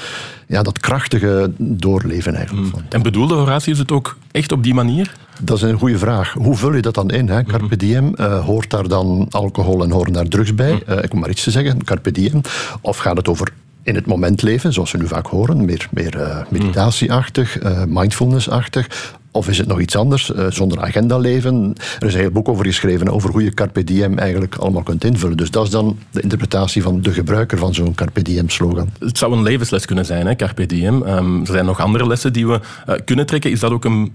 ja, 0.46 0.62
dat 0.62 0.78
krachtige 0.78 1.52
doorleven 1.58 2.34
eigenlijk. 2.34 2.68
van. 2.68 2.82
En 2.88 3.02
bedoelde 3.02 3.34
Horatius 3.34 3.78
het 3.78 3.92
ook 3.92 4.16
echt 4.30 4.52
op 4.52 4.62
die 4.62 4.74
manier? 4.74 5.14
Dat 5.40 5.56
is 5.56 5.62
een 5.62 5.78
goede 5.78 5.98
vraag. 5.98 6.32
Hoe 6.32 6.56
vul 6.56 6.74
je 6.74 6.82
dat 6.82 6.94
dan 6.94 7.10
in? 7.10 7.28
Hè? 7.28 7.44
Carpe 7.44 7.76
diem, 7.76 8.14
eh, 8.14 8.44
hoort 8.44 8.70
daar 8.70 8.88
dan 8.88 9.26
alcohol 9.30 9.82
en 9.82 9.90
horen 9.90 10.12
daar 10.12 10.28
drugs 10.28 10.54
bij? 10.54 10.82
Eh, 10.86 10.96
ik 10.96 11.12
moet 11.12 11.20
maar 11.20 11.30
iets 11.30 11.42
te 11.42 11.50
zeggen, 11.50 11.84
carpe 11.84 12.10
diem. 12.10 12.40
Of 12.80 12.96
gaat 12.96 13.16
het 13.16 13.28
over 13.28 13.52
in 13.82 13.94
het 13.94 14.06
moment 14.06 14.42
leven, 14.42 14.72
zoals 14.72 14.92
we 14.92 14.98
nu 14.98 15.06
vaak 15.06 15.26
horen, 15.26 15.64
meer, 15.64 15.88
meer 15.90 16.20
eh, 16.20 16.38
meditatieachtig, 16.48 17.58
mindfulnessachtig? 17.88 19.14
Of 19.36 19.48
is 19.48 19.58
het 19.58 19.66
nog 19.66 19.80
iets 19.80 19.96
anders, 19.96 20.32
eh, 20.32 20.46
zonder 20.48 20.80
agenda 20.80 21.18
leven? 21.18 21.74
Er 21.98 22.06
is 22.06 22.14
een 22.14 22.20
heel 22.20 22.30
boek 22.30 22.48
over 22.48 22.64
geschreven, 22.64 23.08
over 23.08 23.30
hoe 23.30 23.44
je 23.44 23.54
carpe 23.54 23.84
diem 23.84 24.18
eigenlijk 24.18 24.54
allemaal 24.54 24.82
kunt 24.82 25.04
invullen. 25.04 25.36
Dus 25.36 25.50
dat 25.50 25.64
is 25.64 25.70
dan 25.70 25.98
de 26.10 26.20
interpretatie 26.20 26.82
van 26.82 27.00
de 27.00 27.12
gebruiker 27.12 27.58
van 27.58 27.74
zo'n 27.74 27.94
carpe 27.94 28.22
diem 28.22 28.50
slogan. 28.50 28.88
Het 28.98 29.18
zou 29.18 29.32
een 29.32 29.42
levensles 29.42 29.84
kunnen 29.86 30.06
zijn, 30.06 30.26
hè, 30.26 30.36
Carpe 30.36 30.66
Diem. 30.66 31.02
Ehm, 31.02 31.40
er 31.40 31.46
zijn 31.46 31.64
nog 31.64 31.80
andere 31.80 32.06
lessen 32.06 32.32
die 32.32 32.46
we 32.46 32.60
eh, 32.86 32.94
kunnen 33.04 33.26
trekken. 33.26 33.50
Is 33.50 33.60
dat 33.60 33.70
ook 33.70 33.84
een 33.84 34.12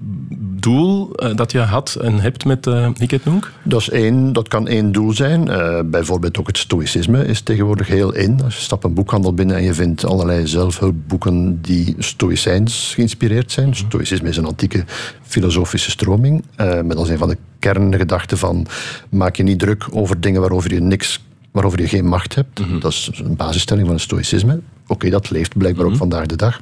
doel 0.59 1.15
eh, 1.15 1.35
dat 1.35 1.51
je 1.51 1.59
had 1.59 1.97
en 2.01 2.19
hebt 2.19 2.45
met 2.45 2.67
uh, 2.67 2.87
Hiket 2.97 3.25
Nunc? 3.25 3.51
Dat, 3.63 3.81
is 3.81 3.89
één, 3.89 4.33
dat 4.33 4.47
kan 4.47 4.67
één 4.67 4.91
doel 4.91 5.13
zijn. 5.13 5.45
Bijvoorbeeld 5.91 6.37
ook 6.39 6.47
het 6.47 6.57
stoïcisme 6.57 7.25
is 7.25 7.41
tegenwoordig 7.41 7.87
heel 7.87 8.13
in. 8.13 8.41
Als 8.43 8.55
je 8.55 8.61
stapt 8.61 8.83
een 8.83 8.93
boekhandel 8.93 9.33
binnen 9.33 9.55
en 9.55 9.63
je 9.63 9.73
vindt 9.73 10.05
allerlei 10.05 10.47
zelfhulpboeken 10.47 11.61
die 11.61 11.95
stoïcijns 11.97 12.91
geïnspireerd 12.95 13.51
zijn. 13.51 13.75
Stoïcisme 13.75 14.29
is 14.29 14.37
een 14.37 14.45
antieke 14.45 14.83
filosofische 15.21 15.91
stroming. 15.91 16.43
Uh, 16.57 16.81
met 16.81 16.97
als 16.97 17.09
een 17.09 17.17
van 17.17 17.29
de 17.29 17.37
kerngedachten 17.59 18.37
van 18.37 18.67
maak 19.09 19.35
je 19.35 19.43
niet 19.43 19.59
druk 19.59 19.87
over 19.91 20.21
dingen 20.21 20.41
waarover 20.41 20.73
je 20.73 20.81
niks 20.81 21.19
waarover 21.51 21.81
je 21.81 21.87
geen 21.87 22.05
macht 22.05 22.35
hebt. 22.35 22.59
Mm 22.59 22.65
-hmm. 22.65 22.79
Dat 22.79 22.91
is 22.91 23.09
een 23.23 23.35
basisstelling 23.35 23.85
van 23.85 23.95
het 23.95 24.03
stoïcisme. 24.03 24.53
Oké, 24.53 24.91
okay, 24.93 25.09
dat 25.09 25.29
leeft 25.29 25.57
blijkbaar 25.57 25.85
mm 25.85 25.91
-hmm. 25.91 26.01
ook 26.01 26.09
vandaag 26.09 26.25
de 26.25 26.35
dag. 26.35 26.59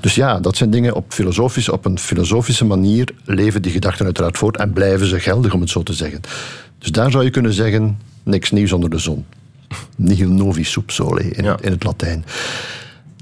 Dus 0.00 0.14
ja, 0.14 0.40
dat 0.40 0.56
zijn 0.56 0.70
dingen 0.70 0.94
op, 0.94 1.12
filosofisch, 1.12 1.68
op 1.68 1.84
een 1.84 1.98
filosofische 1.98 2.64
manier 2.64 3.08
leven 3.24 3.62
die 3.62 3.72
gedachten 3.72 4.04
uiteraard 4.04 4.38
voort 4.38 4.56
en 4.56 4.72
blijven 4.72 5.06
ze 5.06 5.20
geldig, 5.20 5.54
om 5.54 5.60
het 5.60 5.70
zo 5.70 5.82
te 5.82 5.92
zeggen. 5.92 6.20
Dus 6.78 6.90
daar 6.90 7.10
zou 7.10 7.24
je 7.24 7.30
kunnen 7.30 7.52
zeggen, 7.52 7.98
niks 8.22 8.50
nieuws 8.50 8.72
onder 8.72 8.90
de 8.90 8.98
zon. 8.98 9.24
Nihil 9.96 10.30
novi 10.30 10.64
sub 10.64 10.90
sole 10.90 11.30
in, 11.30 11.44
ja. 11.44 11.58
in 11.60 11.70
het 11.70 11.84
Latijn. 11.84 12.24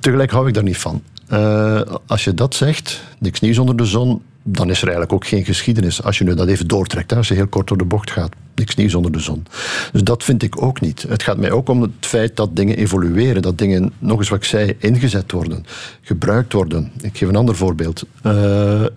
Tegelijk 0.01 0.31
hou 0.31 0.49
ik 0.49 0.55
daar 0.55 0.63
niet 0.63 0.79
van. 0.79 1.03
Uh, 1.33 1.81
als 2.07 2.25
je 2.25 2.35
dat 2.35 2.55
zegt, 2.55 3.03
niks 3.19 3.41
nieuws 3.41 3.59
onder 3.59 3.77
de 3.77 3.85
zon, 3.85 4.23
dan 4.43 4.71
is 4.71 4.79
er 4.79 4.89
eigenlijk 4.89 5.13
ook 5.13 5.27
geen 5.27 5.45
geschiedenis. 5.45 6.03
Als 6.03 6.19
je 6.19 6.25
nu 6.25 6.35
dat 6.35 6.49
even 6.49 6.69
doortrekt, 6.69 7.11
hè, 7.11 7.17
als 7.17 7.29
je 7.29 7.35
heel 7.35 7.47
kort 7.47 7.69
door 7.69 7.79
de 7.79 7.85
bocht 7.85 8.11
gaat. 8.11 8.35
Niks 8.55 8.75
nieuws 8.75 8.95
onder 8.95 9.13
de 9.13 9.21
zon. 9.21 9.47
Dus 9.93 10.03
dat 10.03 10.25
vind 10.25 10.43
ik 10.43 10.63
ook 10.63 10.81
niet. 10.81 11.05
Het 11.09 11.23
gaat 11.23 11.37
mij 11.37 11.51
ook 11.51 11.69
om 11.69 11.83
het 11.83 11.91
feit 12.01 12.37
dat 12.37 12.57
dingen 12.57 12.77
evolueren. 12.77 13.43
Dat 13.43 13.59
dingen, 13.59 13.93
nog 13.99 14.19
eens 14.19 14.29
wat 14.29 14.39
ik 14.39 14.45
zei, 14.45 14.77
ingezet 14.79 15.33
worden. 15.33 15.65
Gebruikt 16.03 16.53
worden. 16.53 16.93
Ik 17.01 17.19
geef 17.19 17.29
een 17.29 17.37
ander 17.37 17.57
voorbeeld. 17.57 18.03
Uh, 18.03 18.33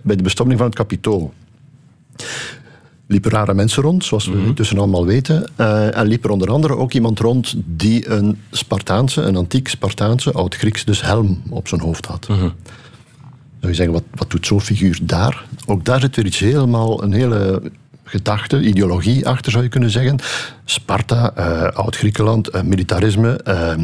bij 0.02 0.16
de 0.16 0.22
bestemming 0.22 0.58
van 0.58 0.66
het 0.66 0.76
kapitool 0.76 1.32
liepen 3.12 3.30
rare 3.30 3.54
mensen 3.54 3.82
rond, 3.82 4.04
zoals 4.04 4.26
we 4.26 4.32
-hmm. 4.32 4.46
intussen 4.46 4.78
allemaal 4.78 5.06
weten. 5.06 5.50
Uh, 5.56 5.96
en 5.96 6.06
liep 6.06 6.24
er 6.24 6.30
onder 6.30 6.50
andere 6.50 6.76
ook 6.76 6.92
iemand 6.92 7.18
rond 7.18 7.54
die 7.56 8.10
een 8.10 8.38
Spartaanse, 8.50 9.22
een 9.22 9.36
antiek 9.36 9.68
Spartaanse, 9.68 10.32
oud-Grieks, 10.32 10.84
dus 10.84 11.02
helm 11.02 11.42
op 11.50 11.68
zijn 11.68 11.80
hoofd 11.80 12.06
had. 12.06 12.28
Mm 12.28 12.38
-hmm. 12.38 12.52
Zou 13.60 13.72
je 13.72 13.74
zeggen, 13.74 13.94
wat, 13.94 14.04
wat 14.14 14.30
doet 14.30 14.46
zo'n 14.46 14.60
figuur 14.60 14.98
daar? 15.02 15.44
Ook 15.66 15.84
daar 15.84 16.00
zit 16.00 16.16
weer 16.16 16.26
iets 16.26 16.38
helemaal, 16.38 17.02
een 17.02 17.12
hele 17.12 17.62
gedachte, 18.04 18.60
ideologie 18.60 19.26
achter 19.26 19.52
zou 19.52 19.64
je 19.64 19.70
kunnen 19.70 19.90
zeggen. 19.90 20.18
Sparta, 20.64 21.32
uh, 21.38 21.78
Oud-Griekenland, 21.78 22.54
uh, 22.54 22.62
militarisme. 22.62 23.40
Uh, 23.48 23.74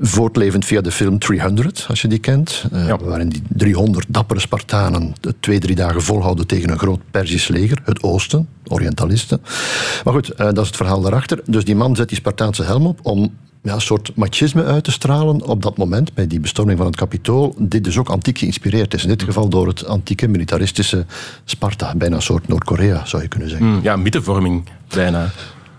voortlevend 0.00 0.64
via 0.64 0.80
de 0.80 0.92
film 0.92 1.18
300, 1.18 1.86
als 1.88 2.02
je 2.02 2.08
die 2.08 2.18
kent. 2.18 2.64
Ja. 2.72 2.96
Waarin 2.96 3.28
die 3.28 3.42
300 3.48 4.06
dappere 4.08 4.40
Spartanen 4.40 5.14
twee, 5.40 5.58
drie 5.58 5.76
dagen 5.76 6.02
volhouden 6.02 6.46
tegen 6.46 6.70
een 6.70 6.78
groot 6.78 7.00
Persisch 7.10 7.48
leger. 7.48 7.78
Het 7.84 8.02
Oosten, 8.02 8.48
Orientalisten. 8.66 9.40
Maar 10.04 10.14
goed, 10.14 10.36
dat 10.36 10.58
is 10.58 10.66
het 10.66 10.76
verhaal 10.76 11.00
daarachter. 11.00 11.40
Dus 11.46 11.64
die 11.64 11.76
man 11.76 11.96
zet 11.96 12.08
die 12.08 12.18
Spartaanse 12.18 12.62
helm 12.62 12.86
op 12.86 12.98
om 13.02 13.32
ja, 13.62 13.74
een 13.74 13.80
soort 13.80 14.12
machisme 14.14 14.64
uit 14.64 14.84
te 14.84 14.90
stralen 14.90 15.46
op 15.46 15.62
dat 15.62 15.76
moment, 15.76 16.14
bij 16.14 16.26
die 16.26 16.40
bestorming 16.40 16.78
van 16.78 16.86
het 16.86 16.96
kapitool, 16.96 17.54
dit 17.58 17.84
dus 17.84 17.98
ook 17.98 18.08
antiek 18.08 18.38
geïnspireerd 18.38 18.94
is. 18.94 19.02
In 19.02 19.08
dit 19.08 19.22
geval 19.22 19.48
door 19.48 19.66
het 19.66 19.86
antieke 19.86 20.28
militaristische 20.28 21.06
Sparta, 21.44 21.94
bijna 21.94 22.16
een 22.16 22.22
soort 22.22 22.48
Noord-Korea, 22.48 23.04
zou 23.06 23.22
je 23.22 23.28
kunnen 23.28 23.48
zeggen. 23.48 23.66
Mm, 23.66 23.80
ja, 23.82 23.96
mythevorming 23.96 24.68
bijna. 24.88 25.30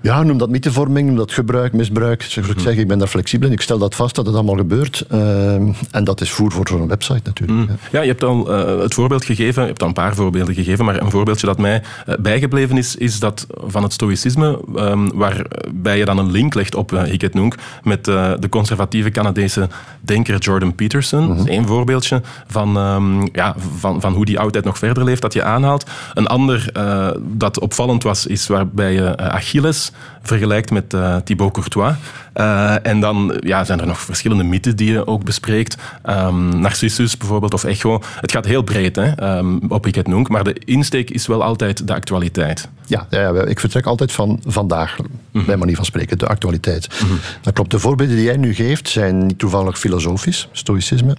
Ja, 0.04 0.24
noem 0.24 0.38
dat 0.38 0.50
mythevorming, 0.50 1.08
noem 1.08 1.18
dat 1.18 1.32
gebruik, 1.32 1.74
misbruik. 1.74 2.22
Zoals 2.22 2.50
ik 2.50 2.60
zeg, 2.60 2.76
ik 2.76 2.88
ben 2.88 3.00
daar 3.00 3.08
flexibel 3.08 3.48
in. 3.48 3.54
Ik 3.54 3.62
stel 3.62 3.78
dat 3.78 3.96
vast 3.96 4.16
dat 4.16 4.26
het 4.26 4.36
allemaal 4.36 4.56
gebeurt. 4.56 5.06
Uh, 5.12 5.54
en 5.92 6.04
dat 6.04 6.22
is 6.22 6.32
voer 6.32 6.52
voor 6.52 6.68
zo'n 6.68 6.88
website 6.88 7.22
natuurlijk. 7.24 7.70
Mm. 7.70 7.78
Ja, 7.92 8.02
je 8.02 8.08
hebt 8.08 8.24
al 8.24 8.52
uh, 8.52 8.80
het 8.80 8.94
voorbeeld 8.94 9.26
gegeven, 9.26 9.62
je 9.62 9.68
hebt 9.68 9.82
al 9.82 9.88
een 9.88 9.94
paar 9.94 10.16
voorbeelden 10.16 10.56
gegeven, 10.56 10.86
maar 10.86 11.02
een 11.02 11.12
voorbeeldje 11.12 11.48
dat 11.48 11.58
mij 11.58 11.82
uh, 12.08 12.16
bijgebleven 12.20 12.78
is, 12.78 12.96
is 12.96 13.20
dat 13.20 13.48
van 13.66 13.84
het 13.84 13.94
stoïcisme, 13.94 14.60
um, 14.76 15.10
waarbij 15.14 15.98
je 15.98 16.06
dan 16.06 16.18
een 16.18 16.32
link 16.32 16.54
legt 16.54 16.76
op 16.76 16.92
uh, 16.92 17.04
Hiket 17.04 17.34
Nunc 17.34 17.56
met 17.84 18.06
de 18.06 18.48
conservatieve 18.50 19.10
Canadese 19.10 19.70
denker 20.02 20.38
Jordan 20.38 20.76
Peterson. 20.76 21.24
Mm 21.24 21.38
-hmm. 21.38 21.48
Eén 21.48 21.68
voorbeeldje 21.68 22.22
van, 22.48 22.78
um, 22.78 23.30
ja, 23.32 23.56
van, 23.78 24.02
van 24.02 24.14
hoe 24.14 24.26
die 24.26 24.40
oudheid 24.40 24.66
nog 24.66 24.78
verder 24.78 25.04
leeft, 25.04 25.22
dat 25.22 25.34
je 25.34 25.44
aanhaalt. 25.44 25.90
Een 26.14 26.28
ander 26.28 26.72
dat 27.20 27.60
opvallend 27.60 28.04
was, 28.04 28.26
is 28.26 28.48
waarbij 28.48 28.94
je 28.94 29.18
Achilles 29.18 29.92
vergelijkt 30.22 30.72
met 30.72 30.94
uh, 30.94 31.16
Thibaut 31.16 31.54
Courtois. 31.54 31.96
Uh, 32.36 32.86
en 32.86 33.00
dan 33.00 33.38
ja, 33.40 33.64
zijn 33.64 33.80
er 33.80 33.88
nog 33.88 34.00
verschillende 34.00 34.44
mythen 34.44 34.76
die 34.76 34.92
je 34.92 35.08
ook 35.08 35.24
bespreekt. 35.24 35.78
Um, 36.10 36.60
Narcissus 36.60 37.18
bijvoorbeeld, 37.18 37.54
of 37.54 37.64
Echo. 37.64 38.02
Het 38.22 38.32
gaat 38.32 38.46
heel 38.46 38.62
breed 38.62 38.96
hè, 38.96 39.38
um, 39.38 39.62
op 39.68 39.86
Ik 39.86 39.96
het 39.96 40.08
Nunc, 40.08 40.30
maar 40.30 40.44
de 40.44 40.62
insteek 40.66 41.10
is 41.10 41.28
wel 41.28 41.44
altijd 41.44 41.88
de 41.88 41.94
actualiteit. 41.94 42.70
Ja, 42.86 43.08
ja 43.10 43.46
ik 43.46 43.60
vertrek 43.60 43.86
altijd 43.86 44.12
van 44.12 44.40
vandaag, 44.46 44.98
mm 44.98 45.06
-hmm. 45.32 45.46
bij 45.46 45.58
manier 45.58 45.76
van 45.76 45.86
spreken, 45.86 46.18
de 46.18 46.28
actualiteit. 46.28 46.88
Mm 47.02 47.08
-hmm. 47.08 47.20
Dat 47.42 47.54
klopt. 47.54 47.72
De 47.72 47.80
voorbeelden 47.80 48.16
die 48.16 48.26
jij 48.26 48.38
nu 48.38 48.54
geeft 48.54 48.90
zijn 48.90 49.26
niet 49.26 49.40
toevallig 49.40 49.80
filosofisch, 49.80 50.48
stoïcisme, 50.52 51.16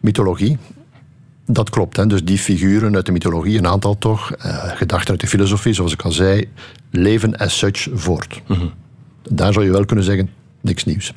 mythologie. 0.00 0.58
Dat 1.46 1.70
klopt. 1.70 1.96
Hè? 1.96 2.06
Dus 2.06 2.24
die 2.24 2.38
figuren 2.38 2.94
uit 2.94 3.06
de 3.06 3.12
mythologie, 3.12 3.58
een 3.58 3.66
aantal 3.66 3.98
toch, 3.98 4.32
uh, 4.46 4.64
gedachten 4.74 5.10
uit 5.10 5.20
de 5.20 5.26
filosofie, 5.26 5.72
zoals 5.72 5.92
ik 5.92 6.02
al 6.02 6.12
zei, 6.12 6.48
leven 6.92 7.36
as 7.36 7.58
such 7.58 7.88
voort. 7.92 8.42
Mm 8.46 8.56
-hmm. 8.56 8.72
Daar 9.28 9.52
zou 9.52 9.64
je 9.64 9.70
wel 9.70 9.84
kunnen 9.84 10.04
zeggen, 10.04 10.30
niks 10.60 10.84
nieuws. 10.84 11.12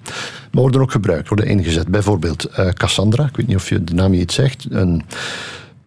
Maar 0.52 0.62
worden 0.62 0.82
ook 0.82 0.92
gebruikt, 0.92 1.28
worden 1.28 1.48
ingezet. 1.48 1.88
Bijvoorbeeld 1.88 2.50
uh, 2.60 2.70
Cassandra, 2.70 3.26
ik 3.26 3.36
weet 3.36 3.48
niet 3.48 3.56
of 3.56 3.70
je 3.70 3.84
de 3.84 3.94
naam 3.94 4.14
je 4.14 4.20
iets 4.20 4.36
zegt, 4.36 4.66
een 4.70 5.04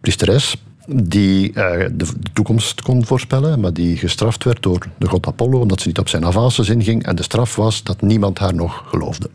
priesteres, 0.01 0.55
die 0.87 1.49
uh, 1.49 1.53
de, 1.53 1.89
de, 1.95 2.31
toekomst 2.33 2.81
kon 2.81 3.05
voorspellen, 3.05 3.59
maar 3.59 3.73
die 3.73 3.97
gestraft 3.97 4.43
werd 4.43 4.63
door 4.63 4.87
de 4.97 5.07
god 5.07 5.27
Apollo 5.27 5.59
omdat 5.59 5.81
ze 5.81 5.87
niet 5.87 5.99
op 5.99 6.09
zijn 6.09 6.25
avances 6.25 6.69
inging. 6.69 7.05
En 7.05 7.15
de 7.15 7.23
straf 7.23 7.55
was 7.55 7.83
dat 7.83 8.01
niemand 8.01 8.39
haar 8.39 8.53
nog 8.53 8.83
geloofde. 8.87 9.29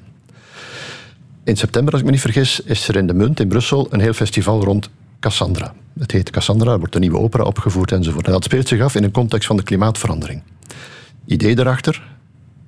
In 1.44 1.56
september, 1.56 1.92
als 1.92 2.00
ik 2.00 2.06
me 2.06 2.12
niet 2.12 2.22
vergis, 2.22 2.60
is 2.60 2.88
er 2.88 2.96
in 2.96 3.06
de 3.06 3.14
Munt 3.14 3.40
in 3.40 3.48
Brussel 3.48 3.86
een 3.90 4.00
heel 4.00 4.12
festival 4.12 4.64
rond 4.64 4.90
Cassandra. 5.24 5.74
Het 5.98 6.10
heet 6.10 6.30
Cassandra, 6.30 6.72
er 6.72 6.78
wordt 6.78 6.94
een 6.94 7.00
nieuwe 7.00 7.18
opera 7.18 7.44
opgevoerd 7.44 7.92
enzovoort. 7.92 8.26
En 8.26 8.32
dat 8.32 8.44
speelt 8.44 8.68
zich 8.68 8.80
af 8.80 8.94
in 8.94 9.04
een 9.04 9.10
context 9.10 9.46
van 9.46 9.56
de 9.56 9.62
klimaatverandering. 9.62 10.42
Idee 11.26 11.58
erachter, 11.58 12.02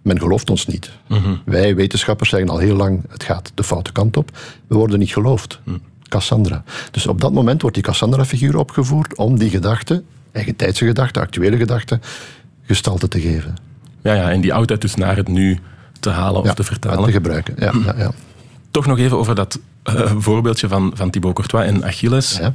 men 0.02 0.18
gelooft 0.18 0.50
ons 0.50 0.66
niet. 0.66 0.90
Mhm. 1.08 1.36
Wij 1.44 1.74
wetenschappers 1.74 2.30
zeggen 2.30 2.48
al 2.48 2.58
heel 2.58 2.76
lang, 2.76 3.04
het 3.08 3.22
gaat 3.22 3.52
de 3.54 3.64
foute 3.64 3.92
kant 3.92 4.16
op. 4.16 4.30
We 4.66 4.76
worden 4.76 4.98
niet 4.98 5.12
geloofd. 5.12 5.60
Mhm. 5.64 5.76
Cassandra. 6.08 6.64
Dus 6.90 7.06
op 7.06 7.20
dat 7.20 7.32
moment 7.32 7.60
wordt 7.60 7.76
die 7.76 7.84
Cassandra-figuur 7.84 8.56
opgevoerd 8.56 9.16
om 9.16 9.38
die 9.38 9.50
gedachte, 9.50 10.02
eigen 10.32 10.56
tijdse 10.56 10.86
gedachte, 10.86 11.20
actuele 11.20 11.56
gedachte, 11.56 12.00
gestalte 12.62 13.08
te 13.08 13.20
geven. 13.20 13.54
Ja, 14.02 14.14
ja, 14.14 14.30
en 14.30 14.40
die 14.40 14.54
oudheid 14.54 14.80
dus 14.80 14.94
naar 14.94 15.16
het 15.16 15.28
nu 15.28 15.58
te 16.00 16.10
halen 16.10 16.42
of 16.42 16.54
te 16.54 16.64
vertalen. 16.64 17.04
te 17.04 17.12
gebruiken, 17.12 17.54
ja, 17.58 17.72
ja, 17.84 17.94
ja. 17.96 18.12
Toch 18.76 18.86
nog 18.86 18.98
even 18.98 19.16
over 19.16 19.34
dat 19.34 19.58
uh, 19.84 20.12
voorbeeldje 20.18 20.68
van, 20.68 20.90
van 20.94 21.10
Thibaut 21.10 21.34
Courtois 21.34 21.66
en 21.66 21.84
Achilles. 21.84 22.36
Ja. 22.36 22.54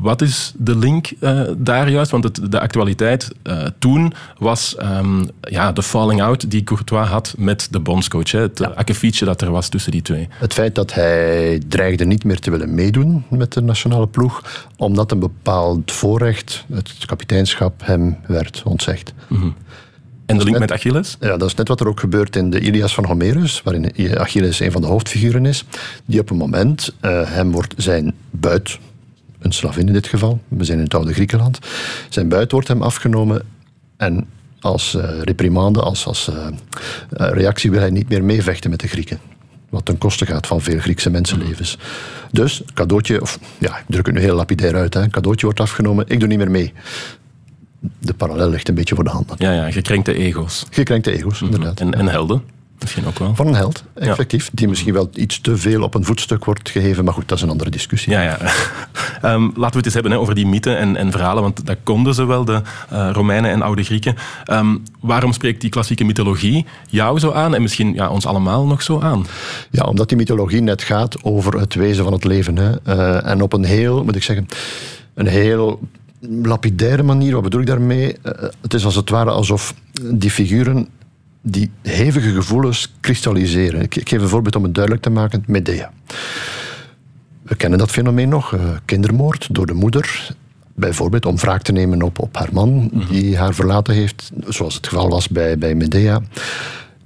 Wat 0.00 0.22
is 0.22 0.52
de 0.56 0.76
link 0.76 1.12
uh, 1.20 1.40
daar 1.56 1.90
juist? 1.90 2.10
Want 2.10 2.24
het, 2.24 2.40
de 2.50 2.60
actualiteit 2.60 3.30
uh, 3.42 3.66
toen 3.78 4.12
was 4.38 4.76
um, 4.82 5.28
ja, 5.40 5.72
de 5.72 5.82
falling 5.82 6.22
out 6.22 6.50
die 6.50 6.64
Courtois 6.64 7.08
had 7.08 7.34
met 7.38 7.68
de 7.70 7.80
bondscoach. 7.80 8.30
Hè, 8.30 8.40
het 8.40 8.58
ja. 8.58 8.66
akkefietje 8.66 9.24
dat 9.24 9.40
er 9.40 9.50
was 9.50 9.68
tussen 9.68 9.92
die 9.92 10.02
twee. 10.02 10.28
Het 10.30 10.52
feit 10.52 10.74
dat 10.74 10.94
hij 10.94 11.62
dreigde 11.68 12.04
niet 12.04 12.24
meer 12.24 12.38
te 12.38 12.50
willen 12.50 12.74
meedoen 12.74 13.24
met 13.30 13.52
de 13.52 13.62
nationale 13.62 14.06
ploeg, 14.06 14.66
omdat 14.76 15.12
een 15.12 15.20
bepaald 15.20 15.92
voorrecht, 15.92 16.64
het 16.72 17.06
kapiteinschap, 17.06 17.82
hem 17.84 18.16
werd 18.26 18.62
ontzegd. 18.64 19.12
Mm 19.28 19.40
-hmm. 19.40 19.54
En 20.26 20.38
de 20.38 20.44
link 20.44 20.58
met 20.58 20.72
Achilles? 20.72 21.16
Ja, 21.20 21.36
dat 21.36 21.48
is 21.48 21.54
net 21.54 21.68
wat 21.68 21.80
er 21.80 21.88
ook 21.88 22.00
gebeurt 22.00 22.36
in 22.36 22.50
de 22.50 22.60
Ilias 22.60 22.94
van 22.94 23.04
Homerus, 23.04 23.62
waarin 23.62 24.18
Achilles 24.18 24.60
een 24.60 24.72
van 24.72 24.80
de 24.80 24.86
hoofdfiguren 24.86 25.46
is, 25.46 25.64
die 26.04 26.20
op 26.20 26.30
een 26.30 26.36
moment, 26.36 26.94
uh, 27.02 27.30
hem 27.30 27.52
wordt 27.52 27.74
zijn 27.76 28.14
buit, 28.30 28.78
een 29.38 29.52
slavin 29.52 29.86
in 29.86 29.92
dit 29.92 30.06
geval, 30.06 30.40
we 30.48 30.64
zijn 30.64 30.78
in 30.78 30.84
het 30.84 30.94
oude 30.94 31.12
Griekenland, 31.12 31.58
zijn 32.08 32.28
buit 32.28 32.52
wordt 32.52 32.68
hem 32.68 32.82
afgenomen 32.82 33.42
en 33.96 34.26
als 34.60 34.94
uh, 34.94 35.20
reprimande, 35.20 35.80
als, 35.80 36.06
als 36.06 36.28
uh, 36.28 36.46
reactie 37.08 37.70
wil 37.70 37.80
hij 37.80 37.90
niet 37.90 38.08
meer 38.08 38.24
meevechten 38.24 38.70
met 38.70 38.80
de 38.80 38.88
Grieken. 38.88 39.18
Wat 39.68 39.84
ten 39.84 39.98
koste 39.98 40.26
gaat 40.26 40.46
van 40.46 40.60
veel 40.60 40.78
Griekse 40.78 41.10
mensenlevens. 41.10 41.78
Dus, 42.30 42.62
cadeautje, 42.74 43.20
of 43.20 43.38
ja, 43.58 43.78
ik 43.78 43.84
druk 43.88 44.06
het 44.06 44.14
nu 44.14 44.20
heel 44.20 44.36
lapidair 44.36 44.74
uit, 44.74 44.94
hè, 44.94 45.08
cadeautje 45.08 45.46
wordt 45.46 45.60
afgenomen, 45.60 46.04
ik 46.08 46.20
doe 46.20 46.28
niet 46.28 46.38
meer 46.38 46.50
mee 46.50 46.72
de 47.98 48.14
parallel 48.14 48.48
ligt 48.48 48.68
een 48.68 48.74
beetje 48.74 48.94
voor 48.94 49.04
de 49.04 49.10
hand. 49.10 49.32
Ja, 49.36 49.52
ja, 49.52 49.70
gekrenkte 49.70 50.14
ego's. 50.14 50.66
Gekrenkte 50.70 51.12
ego's, 51.12 51.40
mhm. 51.40 51.44
inderdaad. 51.44 51.80
En, 51.80 51.94
en 51.94 52.08
helden? 52.08 52.42
Misschien 52.80 53.06
ook 53.06 53.18
wel. 53.18 53.34
Van 53.34 53.46
een 53.46 53.54
held, 53.54 53.84
effectief. 53.94 54.50
Die 54.52 54.68
misschien 54.68 54.92
wel 54.92 55.10
iets 55.14 55.40
te 55.40 55.56
veel 55.56 55.82
op 55.82 55.94
een 55.94 56.04
voetstuk 56.04 56.44
wordt 56.44 56.70
gegeven. 56.70 57.04
Maar 57.04 57.14
goed, 57.14 57.28
dat 57.28 57.38
is 57.38 57.44
een 57.44 57.50
andere 57.50 57.70
discussie. 57.70 58.12
Ja, 58.12 58.22
ja. 58.22 58.38
um, 59.34 59.44
laten 59.56 59.70
we 59.70 59.76
het 59.76 59.84
eens 59.84 59.94
hebben 59.94 60.12
hè, 60.12 60.18
over 60.18 60.34
die 60.34 60.46
mythen 60.46 60.78
en, 60.78 60.96
en, 60.96 61.10
verhalen. 61.10 61.42
Want 61.42 61.66
dat 61.66 61.76
konden 61.82 62.14
ze 62.14 62.24
wel, 62.24 62.44
de 62.44 62.62
uh, 62.92 63.10
Romeinen 63.12 63.50
en 63.50 63.62
oude 63.62 63.82
Grieken. 63.82 64.16
Um, 64.52 64.82
waarom 65.00 65.32
spreekt 65.32 65.60
die 65.60 65.70
klassieke 65.70 66.04
mythologie 66.04 66.66
jou 66.88 67.18
zo 67.18 67.32
aan? 67.32 67.54
En 67.54 67.62
misschien 67.62 67.94
ja, 67.94 68.08
ons 68.08 68.26
allemaal 68.26 68.66
nog 68.66 68.82
zo 68.82 69.00
aan? 69.00 69.26
Ja, 69.70 69.84
omdat 69.84 70.08
die 70.08 70.16
mythologie 70.16 70.60
net 70.60 70.82
gaat 70.82 71.22
over 71.22 71.58
het 71.58 71.74
wezen 71.74 72.04
van 72.04 72.12
het 72.12 72.24
leven. 72.24 72.56
Hè. 72.56 72.72
Uh, 72.86 73.30
en 73.30 73.42
op 73.42 73.52
een 73.52 73.64
heel, 73.64 74.04
moet 74.04 74.16
ik 74.16 74.22
zeggen, 74.22 74.46
een 75.14 75.26
heel 75.26 75.80
lapidaire 76.28 77.02
manier, 77.02 77.32
wat 77.32 77.42
bedoel 77.42 77.60
ik 77.60 77.66
daarmee? 77.66 78.16
Uh, 78.22 78.32
het 78.60 78.74
is 78.74 78.84
als 78.84 78.94
het 78.94 79.10
ware 79.10 79.30
alsof 79.30 79.74
die 80.12 80.30
figuren 80.30 80.88
die 81.42 81.70
hevige 81.82 82.30
gevoelens 82.30 82.94
kristalliseren. 83.00 83.82
Ik, 83.82 83.96
ik, 83.96 84.08
geef 84.08 84.20
een 84.20 84.28
voorbeeld 84.28 84.56
om 84.56 84.62
het 84.62 84.74
duidelijk 84.74 85.04
te 85.04 85.10
maken: 85.10 85.44
Medea. 85.46 85.92
We 87.42 87.54
kennen 87.54 87.78
dat 87.78 87.90
fenomeen 87.90 88.28
nog, 88.28 88.54
uh, 88.54 88.60
kindermoord 88.84 89.48
door 89.50 89.66
de 89.66 89.74
moeder. 89.74 90.34
Bijvoorbeeld 90.74 91.26
om 91.26 91.36
wraak 91.36 91.62
te 91.62 91.72
nemen 91.72 92.02
op, 92.02 92.18
op 92.18 92.36
haar 92.36 92.48
man, 92.52 92.90
mhm. 92.92 93.12
die 93.12 93.36
haar 93.36 93.54
verlaten 93.54 93.94
heeft, 93.94 94.30
zoals 94.48 94.74
het 94.74 94.86
geval 94.86 95.08
was 95.08 95.28
bij, 95.28 95.58
bij 95.58 95.74
Medea. 95.74 96.20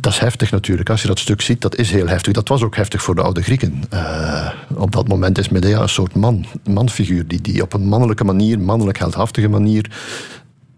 Dat 0.00 0.12
is 0.12 0.18
heftig 0.18 0.50
natuurlijk. 0.50 0.90
Als 0.90 1.02
je 1.02 1.08
dat 1.08 1.18
stuk 1.18 1.40
ziet, 1.40 1.60
dat 1.60 1.76
is 1.76 1.90
heel 1.90 2.06
heftig. 2.08 2.32
Dat 2.32 2.48
was 2.48 2.62
ook 2.62 2.76
heftig 2.76 3.02
voor 3.02 3.14
de 3.14 3.22
oude 3.22 3.42
Grieken. 3.42 3.82
Uh, 3.94 4.50
op 4.74 4.92
dat 4.92 5.08
moment 5.08 5.38
is 5.38 5.48
Medea 5.48 5.80
een 5.80 5.88
soort 5.88 6.14
man, 6.14 6.46
een 6.64 6.72
manfiguur, 6.72 7.26
die, 7.26 7.40
die 7.40 7.62
op 7.62 7.72
een 7.72 7.86
mannelijke 7.86 8.24
manier, 8.24 8.60
mannelijk 8.60 8.98
heldhaftige 8.98 9.48
manier, 9.48 9.90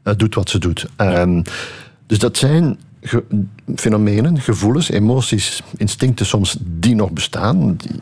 uh, 0.04 0.14
doet 0.16 0.34
wat 0.34 0.50
ze 0.50 0.58
doet. 0.58 0.86
Uh, 1.00 1.40
dus 2.06 2.18
dat 2.18 2.36
zijn 2.36 2.78
ge 3.00 3.24
fenomenen, 3.76 4.40
gevoelens, 4.40 4.90
emoties, 4.90 5.62
instincten 5.76 6.26
soms 6.26 6.56
die 6.60 6.94
nog 6.94 7.10
bestaan. 7.10 7.76
Die, 7.76 8.00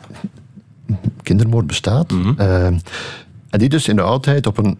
kindermoord 1.23 1.67
bestaat. 1.67 2.11
Mm 2.11 2.21
-hmm. 2.23 2.79
en 3.49 3.59
die 3.59 3.69
dus 3.69 3.87
in 3.87 3.95
de 3.95 4.01
oudheid 4.01 4.47
op 4.47 4.57
een 4.57 4.77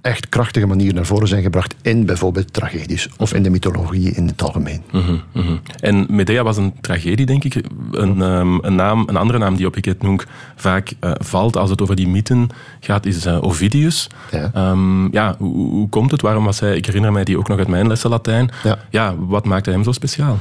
echt 0.00 0.28
krachtige 0.28 0.66
manier 0.66 0.94
naar 0.94 1.06
voren 1.06 1.28
zijn 1.28 1.42
gebracht 1.42 1.74
in 1.82 2.06
bijvoorbeeld 2.06 2.52
tragedies 2.52 3.08
of 3.16 3.34
in 3.34 3.42
de 3.42 3.50
mythologie 3.50 4.10
in 4.10 4.26
het 4.26 4.42
algemeen. 4.42 4.82
Mm 4.92 5.22
-hmm. 5.32 5.60
En 5.80 6.06
Medea 6.08 6.42
was 6.42 6.56
een 6.56 6.74
tragedie, 6.80 7.26
denk 7.26 7.44
ik. 7.44 7.62
Een, 7.90 8.20
um, 8.20 8.58
een, 8.64 8.74
naam, 8.74 9.04
een 9.06 9.16
andere 9.16 9.38
naam 9.38 9.56
die 9.56 9.66
op 9.66 9.74
het 9.74 10.02
Noek 10.02 10.24
vaak 10.56 10.92
uh, 11.00 11.10
valt 11.18 11.56
als 11.56 11.70
het 11.70 11.82
over 11.82 11.96
die 11.96 12.08
mythen 12.08 12.48
gaat, 12.80 13.06
is 13.06 13.26
uh, 13.26 13.42
Ovidius. 13.42 14.06
Ja, 14.30 14.70
um, 14.70 15.12
ja 15.12 15.34
hoe, 15.38 15.70
hoe, 15.70 15.88
komt 15.88 16.10
het? 16.10 16.20
Waarom 16.20 16.44
was 16.44 16.60
hij, 16.60 16.76
ik 16.76 16.86
herinner 16.86 17.12
mij 17.12 17.24
die 17.24 17.38
ook 17.38 17.48
nog 17.48 17.58
uit 17.58 17.68
mijn 17.68 17.86
lessen 17.86 18.10
Latijn. 18.10 18.50
Ja, 18.62 18.78
ja 18.90 19.14
wat 19.18 19.44
maakte 19.44 19.70
hem 19.70 19.84
zo 19.84 19.92
speciaal? 19.92 20.38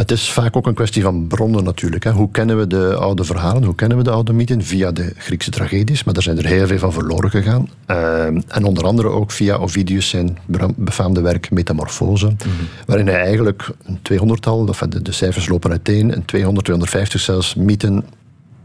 Het 0.00 0.10
is 0.10 0.30
vaak 0.30 0.56
ook 0.56 0.66
een 0.66 0.74
kwestie 0.74 1.02
van 1.02 1.26
bronnen 1.26 1.64
natuurlijk. 1.64 2.04
Hè. 2.04 2.10
Hoe 2.10 2.30
kennen 2.30 2.58
we 2.58 2.66
de 2.66 2.94
oude 2.94 3.24
verhalen, 3.24 3.64
hoe 3.64 3.74
kennen 3.74 3.98
we 3.98 4.02
de 4.02 4.10
oude 4.10 4.32
mythen? 4.32 4.64
Via 4.64 4.92
de 4.92 5.12
Griekse 5.16 5.50
tragedies, 5.50 6.04
maar 6.04 6.14
er 6.14 6.22
zijn 6.22 6.38
er 6.38 6.46
heel 6.46 6.66
veel 6.66 6.78
van 6.78 6.92
verloren 6.92 7.30
gegaan. 7.30 7.68
Uh, 7.86 8.24
en 8.24 8.64
onder 8.64 8.84
andere 8.84 9.08
ook 9.08 9.30
via 9.30 9.56
Ovidius 9.56 10.08
zijn 10.08 10.38
befaamde 10.76 11.20
werk 11.20 11.50
Metamorfose, 11.50 12.26
mm 12.26 12.36
-hmm. 12.38 12.68
waarin 12.86 13.06
hij 13.06 13.20
eigenlijk 13.20 13.68
een 13.84 13.98
200-tal, 14.12 14.66
of 14.66 14.78
de, 14.78 15.02
de, 15.02 15.12
cijfers 15.12 15.48
lopen 15.48 15.70
uiteen, 15.70 16.12
een 16.12 16.24
200, 16.24 16.64
250 16.64 17.20
zelfs 17.20 17.54
mythen 17.54 18.04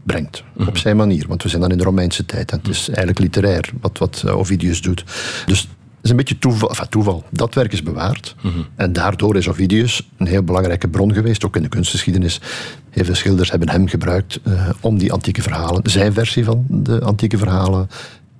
brengt. 0.02 0.42
-hmm. 0.56 0.68
Op 0.68 0.78
zijn 0.78 0.96
manier, 0.96 1.24
want 1.28 1.42
we 1.42 1.48
zijn 1.48 1.60
dan 1.60 1.70
in 1.70 1.78
de 1.78 1.84
Romeinse 1.84 2.24
tijd. 2.24 2.50
En 2.50 2.58
het 2.58 2.68
is 2.68 2.88
eigenlijk 2.88 3.18
literair 3.18 3.70
wat, 3.80 3.98
wat 3.98 4.24
Ovidius 4.28 4.82
doet. 4.82 5.04
Dus 5.46 5.68
is 6.06 6.10
een 6.10 6.16
beetje 6.16 6.38
toeval, 6.38 6.68
enfin, 6.68 6.88
toeval. 6.88 7.24
Dat 7.30 7.54
werk 7.54 7.72
is 7.72 7.82
bewaard. 7.82 8.34
Mm 8.40 8.52
-hmm. 8.52 8.66
En 8.74 8.92
daardoor 8.92 9.36
is 9.36 9.48
Ovidius 9.48 10.08
een 10.16 10.26
heel 10.26 10.42
belangrijke 10.42 10.88
bron 10.88 11.12
geweest, 11.12 11.44
ook 11.44 11.56
in 11.56 11.62
de 11.62 11.68
kunstgeschiedenis. 11.68 12.40
Heel 12.90 13.04
veel 13.04 13.14
schilders 13.14 13.50
hebben 13.50 13.68
hem 13.68 13.88
gebruikt 13.88 14.40
uh, 14.44 14.68
om 14.80 14.98
die 14.98 15.12
antieke 15.12 15.42
verhalen, 15.42 15.90
zijn 15.90 16.12
versie 16.12 16.44
van 16.44 16.64
de 16.68 17.00
antieke 17.00 17.38
verhalen, 17.38 17.88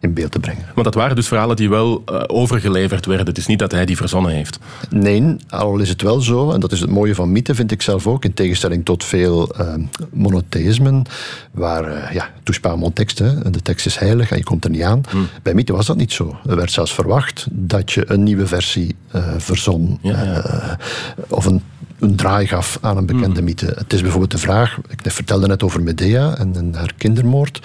in 0.07 0.15
beeld 0.15 0.33
te 0.33 0.39
brengen. 0.39 0.65
Want 0.75 0.85
dat 0.85 0.95
waren 0.95 1.17
dus 1.17 1.29
verhalen 1.29 1.57
die 1.57 1.69
wel 1.69 2.03
uh, 2.11 2.23
overgeleverd 2.27 3.07
werden. 3.07 3.27
Het 3.27 3.39
is 3.39 3.47
niet 3.47 3.59
dat 3.59 3.73
hij 3.73 3.85
die 3.87 3.97
verzonnen 3.97 4.33
heeft. 4.33 4.59
Nee, 4.91 5.37
al 5.49 5.79
is 5.79 5.89
het 5.89 6.03
wel 6.03 6.21
zo, 6.21 6.51
en 6.51 6.61
dat 6.61 6.73
is 6.73 6.81
het 6.81 6.91
mooie 6.91 7.15
van 7.15 7.33
mythe, 7.33 7.55
vind 7.55 7.73
ik 7.73 7.83
zelf 7.83 8.07
ook, 8.07 8.25
in 8.25 8.35
tegenstelling 8.35 8.85
tot 8.85 9.05
veel 9.05 9.61
uh, 9.61 9.75
monotheïsmen, 10.13 11.03
waar, 11.51 11.89
uh, 11.89 12.13
ja, 12.13 12.31
mon 12.77 12.93
tekst, 12.93 13.19
hè, 13.19 13.51
de 13.51 13.63
tekst 13.63 13.87
is 13.87 13.99
heilig 13.99 14.31
en 14.31 14.37
je 14.37 14.45
komt 14.45 14.65
er 14.65 14.71
niet 14.71 14.83
aan. 14.83 15.01
Hmm. 15.09 15.29
Bij 15.43 15.55
mythe 15.55 15.73
was 15.73 15.87
dat 15.87 15.97
niet 15.97 16.13
zo. 16.13 16.37
Er 16.47 16.57
werd 16.57 16.73
zelfs 16.73 16.95
verwacht 16.95 17.47
dat 17.51 17.93
je 17.93 18.11
een 18.11 18.23
nieuwe 18.23 18.47
versie 18.47 18.97
verzon, 19.39 19.99
ja, 20.03 20.25
ja. 20.25 20.79
of 21.29 21.45
een 21.45 21.63
een 21.99 22.17
draai 22.17 22.47
gaf 22.47 22.79
aan 22.81 22.97
een 22.97 23.07
bekende 23.07 23.41
mm. 23.41 23.47
mythe. 23.47 23.67
Het 23.77 23.93
is 23.93 24.01
bijvoorbeeld 24.01 24.31
de 24.31 24.39
vraag, 24.39 24.79
ik 24.89 25.11
vertelde 25.13 25.47
net 25.47 25.63
over 25.63 25.83
Medea 25.83 26.37
en 26.37 26.75
haar 26.75 26.93
kindermoord. 26.97 27.61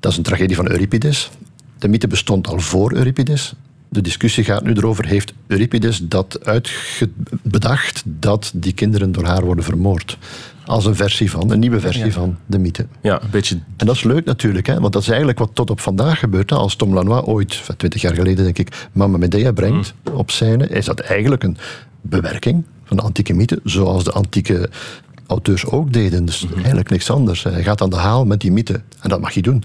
Dat 0.00 0.12
is 0.12 0.18
een 0.18 0.24
tragedie 0.24 0.56
van 0.56 0.68
Euripides. 0.68 1.30
De 1.80 1.88
mythe 1.88 2.06
bestond 2.06 2.46
al 2.46 2.58
voor 2.58 2.92
Euripides. 2.92 3.54
De 3.88 4.00
discussie 4.00 4.44
gaat 4.44 4.64
nu 4.64 4.72
erover, 4.72 5.06
heeft 5.06 5.32
Euripides 5.46 6.00
dat 6.02 6.44
uitbedacht 6.44 8.02
dat 8.04 8.52
die 8.54 8.72
kinderen 8.72 9.12
door 9.12 9.24
haar 9.24 9.44
worden 9.44 9.64
vermoord? 9.64 10.18
Als 10.64 10.86
een 10.86 10.96
versie 10.96 11.30
van, 11.30 11.50
een 11.50 11.58
nieuwe 11.58 11.80
versie 11.80 12.12
van 12.12 12.36
de 12.46 12.58
mythe. 12.58 12.86
Ja, 13.00 13.22
een 13.22 13.30
beetje. 13.30 13.58
En 13.76 13.86
dat 13.86 13.96
is 13.96 14.02
leuk 14.02 14.24
natuurlijk, 14.24 14.66
hè? 14.66 14.80
want 14.80 14.92
dat 14.92 15.02
is 15.02 15.08
eigenlijk 15.08 15.38
wat 15.38 15.50
tot 15.52 15.70
op 15.70 15.80
vandaag 15.80 16.18
gebeurt. 16.18 16.50
Hè? 16.50 16.56
Als 16.56 16.76
Tom 16.76 16.94
Lanois 16.94 17.24
ooit, 17.24 17.62
twintig 17.76 18.00
jaar 18.00 18.14
geleden 18.14 18.44
denk 18.44 18.58
ik, 18.58 18.88
Mama 18.92 19.18
Medea 19.18 19.52
brengt 19.52 19.94
mm. 20.04 20.14
op 20.14 20.30
scène, 20.30 20.68
is 20.68 20.84
dat 20.84 21.00
eigenlijk 21.00 21.42
een 21.42 21.56
bewerking 22.00 22.64
van 22.84 22.96
de 22.96 23.02
antieke 23.02 23.32
mythe, 23.32 23.60
zoals 23.64 24.04
de 24.04 24.12
antieke 24.12 24.70
auteurs 25.26 25.66
ook 25.66 25.92
deden. 25.92 26.24
Dus 26.24 26.42
mm 26.42 26.48
-hmm. 26.48 26.56
eigenlijk 26.58 26.90
niks 26.90 27.10
anders. 27.10 27.42
Hij 27.42 27.62
gaat 27.62 27.80
aan 27.80 27.90
de 27.90 27.96
haal 27.96 28.24
met 28.24 28.40
die 28.40 28.52
mythe. 28.52 28.80
En 29.00 29.08
dat 29.08 29.20
mag 29.20 29.32
je 29.32 29.42
doen. 29.42 29.64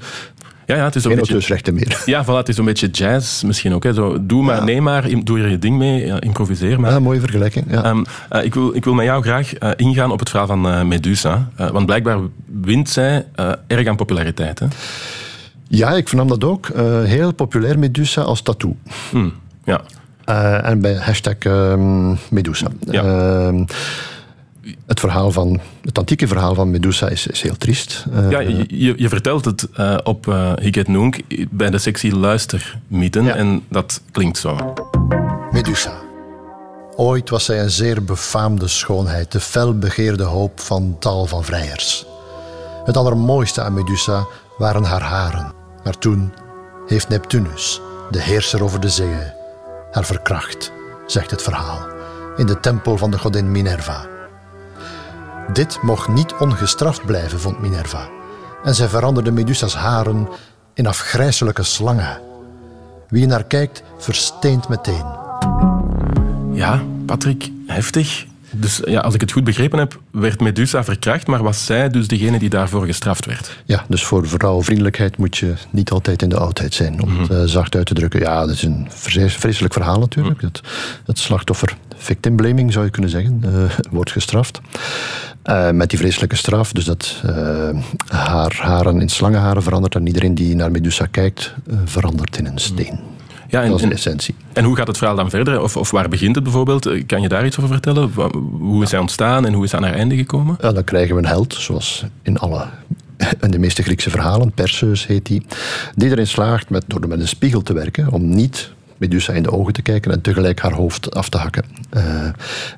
Ja, 0.65 0.75
ja, 0.75 0.83
het 0.83 0.95
is 0.95 1.05
Geen 1.05 1.15
beetje, 1.15 1.71
meer. 1.71 2.01
Ja, 2.15 2.23
voilà, 2.23 2.27
het 2.27 2.49
is 2.49 2.57
een 2.57 2.65
beetje 2.65 2.87
jazz 2.87 3.43
misschien 3.43 3.73
ook. 3.73 3.83
Hè. 3.83 3.93
Zo, 3.93 4.25
doe 4.25 4.43
maar, 4.43 4.55
ja. 4.55 4.63
nee 4.63 4.81
maar, 4.81 5.09
doe 5.23 5.39
er 5.39 5.49
je 5.49 5.59
ding 5.59 5.77
mee, 5.77 6.19
improviseer 6.19 6.79
maar. 6.79 6.91
Ja, 6.91 6.99
mooie 6.99 7.19
vergelijking. 7.19 7.65
Ja. 7.69 7.89
Um, 7.89 8.05
uh, 8.33 8.43
ik, 8.43 8.53
wil, 8.53 8.75
ik 8.75 8.83
wil 8.83 8.93
met 8.93 9.05
jou 9.05 9.23
graag 9.23 9.59
uh, 9.59 9.69
ingaan 9.75 10.11
op 10.11 10.19
het 10.19 10.29
verhaal 10.29 10.47
van 10.47 10.67
uh, 10.67 10.83
Medusa. 10.83 11.49
want 11.55 11.85
blijkbaar 11.85 12.19
wint 12.61 12.89
zij 12.89 13.25
erg 13.67 13.87
aan 13.87 13.95
populariteit. 13.95 14.59
Hè? 14.59 14.65
Ja, 15.67 15.91
ik 15.91 16.07
vernam 16.07 16.27
dat 16.27 16.43
ook. 16.43 16.69
Heel 17.03 17.33
populair 17.33 17.79
Medusa 17.79 18.21
als 18.21 18.41
tattoo. 18.41 18.75
Hmm, 19.09 19.33
ja. 19.63 19.81
En 20.61 20.81
bij 20.81 20.93
hashtag 20.93 21.35
um, 21.43 22.17
Medusa. 22.29 22.67
Ja. 22.79 23.51
Het, 24.85 24.99
verhaal 24.99 25.31
van, 25.31 25.59
het 25.81 25.97
antieke 25.97 26.27
verhaal 26.27 26.55
van 26.55 26.71
Medusa 26.71 27.09
is, 27.09 27.27
is 27.27 27.41
heel 27.41 27.57
triest. 27.57 28.05
Uh, 28.13 28.29
ja, 28.29 28.39
je, 28.39 28.93
je, 28.97 29.09
vertelt 29.09 29.45
het 29.45 29.67
uh, 29.79 29.97
op 30.03 30.27
uh, 30.27 30.51
Higet 30.55 30.87
Nunk 30.87 31.21
bij 31.49 31.69
de 31.69 31.77
sectie 31.77 32.15
Luistermythen 32.15 33.23
ja. 33.23 33.35
en 33.35 33.63
dat 33.69 34.01
klinkt 34.11 34.37
zo. 34.37 34.73
Medusa. 35.51 35.93
Ooit 36.95 37.29
was 37.29 37.45
zij 37.45 37.61
een 37.61 37.69
zeer 37.69 38.03
befaamde 38.03 38.67
schoonheid, 38.67 39.31
de 39.31 39.39
felbegeerde 39.39 40.23
hoop 40.23 40.59
van 40.59 40.95
tal 40.99 41.25
van 41.25 41.43
vrijers. 41.43 42.05
Het 42.85 42.97
allermooiste 42.97 43.61
aan 43.61 43.73
Medusa 43.73 44.27
waren 44.57 44.83
haar 44.83 45.01
haren. 45.01 45.53
Maar 45.83 45.97
toen 45.97 46.33
heeft 46.87 47.09
Neptunus, 47.09 47.81
de 48.11 48.21
heerser 48.21 48.63
over 48.63 48.79
de 48.79 48.89
zeeën, 48.89 49.33
haar 49.91 50.05
verkracht, 50.05 50.71
zegt 51.07 51.31
het 51.31 51.41
verhaal, 51.41 51.87
in 52.37 52.45
de 52.45 52.59
tempel 52.59 52.97
van 52.97 53.11
de 53.11 53.19
godin 53.19 53.51
Minerva. 53.51 54.14
Dit 55.53 55.81
mocht 55.81 56.07
niet 56.07 56.33
ongestraft 56.39 57.05
blijven, 57.05 57.39
vond 57.39 57.59
Minerva, 57.59 58.07
en 58.63 58.75
zij 58.75 58.87
veranderde 58.87 59.31
Medusa's 59.31 59.75
haren 59.75 60.27
in 60.73 60.87
afgrijselijke 60.87 61.63
slangen. 61.63 62.21
Wie 63.09 63.25
naar 63.25 63.43
kijkt, 63.43 63.83
versteent 63.97 64.69
meteen. 64.69 65.05
Ja, 66.51 66.83
Patrick, 67.05 67.51
heftig. 67.67 68.25
Dus 68.57 68.81
ja, 68.85 68.99
als 68.99 69.13
ik 69.13 69.21
het 69.21 69.31
goed 69.31 69.43
begrepen 69.43 69.79
heb, 69.79 69.99
werd 70.11 70.41
Medusa 70.41 70.83
verkracht, 70.83 71.27
maar 71.27 71.43
was 71.43 71.65
zij 71.65 71.89
dus 71.89 72.07
degene 72.07 72.39
die 72.39 72.49
daarvoor 72.49 72.85
gestraft 72.85 73.25
werd? 73.25 73.57
Ja, 73.65 73.85
dus 73.87 74.03
voor 74.03 74.27
vrouwenvriendelijkheid 74.27 75.17
moet 75.17 75.37
je 75.37 75.53
niet 75.69 75.91
altijd 75.91 76.21
in 76.21 76.29
de 76.29 76.37
oudheid 76.37 76.73
zijn, 76.73 77.01
om 77.01 77.19
het 77.19 77.31
uh, 77.31 77.43
zacht 77.43 77.75
uit 77.75 77.85
te 77.85 77.93
drukken. 77.93 78.19
Ja, 78.19 78.39
dat 78.39 78.49
is 78.49 78.63
een 78.63 78.87
vreselijk 79.27 79.73
verhaal 79.73 79.99
natuurlijk. 79.99 80.41
Het, 80.41 80.61
het, 81.05 81.19
slachtoffer, 81.19 81.77
victim 81.95 82.35
blaming 82.35 82.73
zou 82.73 82.85
je 82.85 82.91
kunnen 82.91 83.09
zeggen, 83.09 83.41
uh, 83.45 83.63
wordt 83.91 84.11
gestraft. 84.11 84.61
Uh, 85.45 85.71
met 85.71 85.89
die 85.89 85.99
vreselijke 85.99 86.35
straf, 86.35 86.71
dus 86.71 86.85
dat 86.85 87.23
haar 88.07 88.55
haren 88.61 89.01
in 89.01 89.09
slangenharen 89.09 89.63
verandert 89.63 89.95
en 89.95 90.07
iedereen 90.07 90.35
die 90.35 90.55
naar 90.55 90.71
Medusa 90.71 91.05
kijkt, 91.05 91.53
verandert 91.85 92.37
in 92.37 92.45
een 92.45 92.59
steen. 92.59 92.99
Ja, 93.55 93.63
en, 93.63 93.69
dat 93.69 93.79
is 93.79 93.87
de 93.87 93.93
essentie. 93.93 94.35
En 94.53 94.63
hoe 94.63 94.75
gaat 94.75 94.87
het 94.87 94.97
verhaal 94.97 95.15
dan 95.15 95.29
verder? 95.29 95.61
Of, 95.61 95.77
of 95.77 95.91
waar 95.91 96.09
begint 96.09 96.35
het 96.35 96.43
bijvoorbeeld? 96.43 97.05
Kan 97.05 97.21
je 97.21 97.27
daar 97.27 97.45
iets 97.45 97.57
over 97.57 97.69
vertellen? 97.69 98.11
Hoe 98.59 98.83
is 98.83 98.91
hij 98.91 98.99
ontstaan 98.99 99.45
en 99.45 99.53
hoe 99.53 99.63
is 99.63 99.71
hij 99.71 99.79
aan 99.79 99.85
haar 99.85 99.95
einde 99.95 100.15
gekomen? 100.15 100.57
Ja, 100.61 100.71
dan 100.71 100.83
krijgen 100.83 101.15
we 101.15 101.21
een 101.21 101.27
held, 101.27 101.53
zoals 101.53 102.05
in 102.21 102.37
alle 102.37 102.67
in 103.41 103.51
de 103.51 103.59
meeste 103.59 103.83
Griekse 103.83 104.09
verhalen, 104.09 104.51
Perseus 104.51 105.07
heet 105.07 105.25
die, 105.25 105.45
die 105.95 106.09
erin 106.09 106.27
slaagt 106.27 106.69
met, 106.69 106.83
door 106.87 107.07
met 107.07 107.19
een 107.19 107.27
spiegel 107.27 107.61
te 107.61 107.73
werken 107.73 108.11
om 108.11 108.29
niet 108.29 108.71
Medusa 108.97 109.33
in 109.33 109.43
de 109.43 109.51
ogen 109.51 109.73
te 109.73 109.81
kijken 109.81 110.11
en 110.11 110.21
tegelijk 110.21 110.59
haar 110.59 110.73
hoofd 110.73 111.15
af 111.15 111.29
te 111.29 111.37
hakken. 111.37 111.63
Uh, 111.93 112.03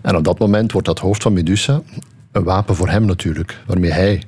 en 0.01 0.15
op 0.15 0.23
dat 0.23 0.39
moment 0.39 0.71
wordt 0.71 0.87
dat 0.87 0.99
hoofd 0.99 1.21
van 1.21 1.33
Medusa 1.33 1.81
een 2.31 2.43
wapen 2.43 2.75
voor 2.75 2.89
hem 2.89 3.05
natuurlijk, 3.05 3.57
waarmee 3.65 3.91
hij 3.91 4.23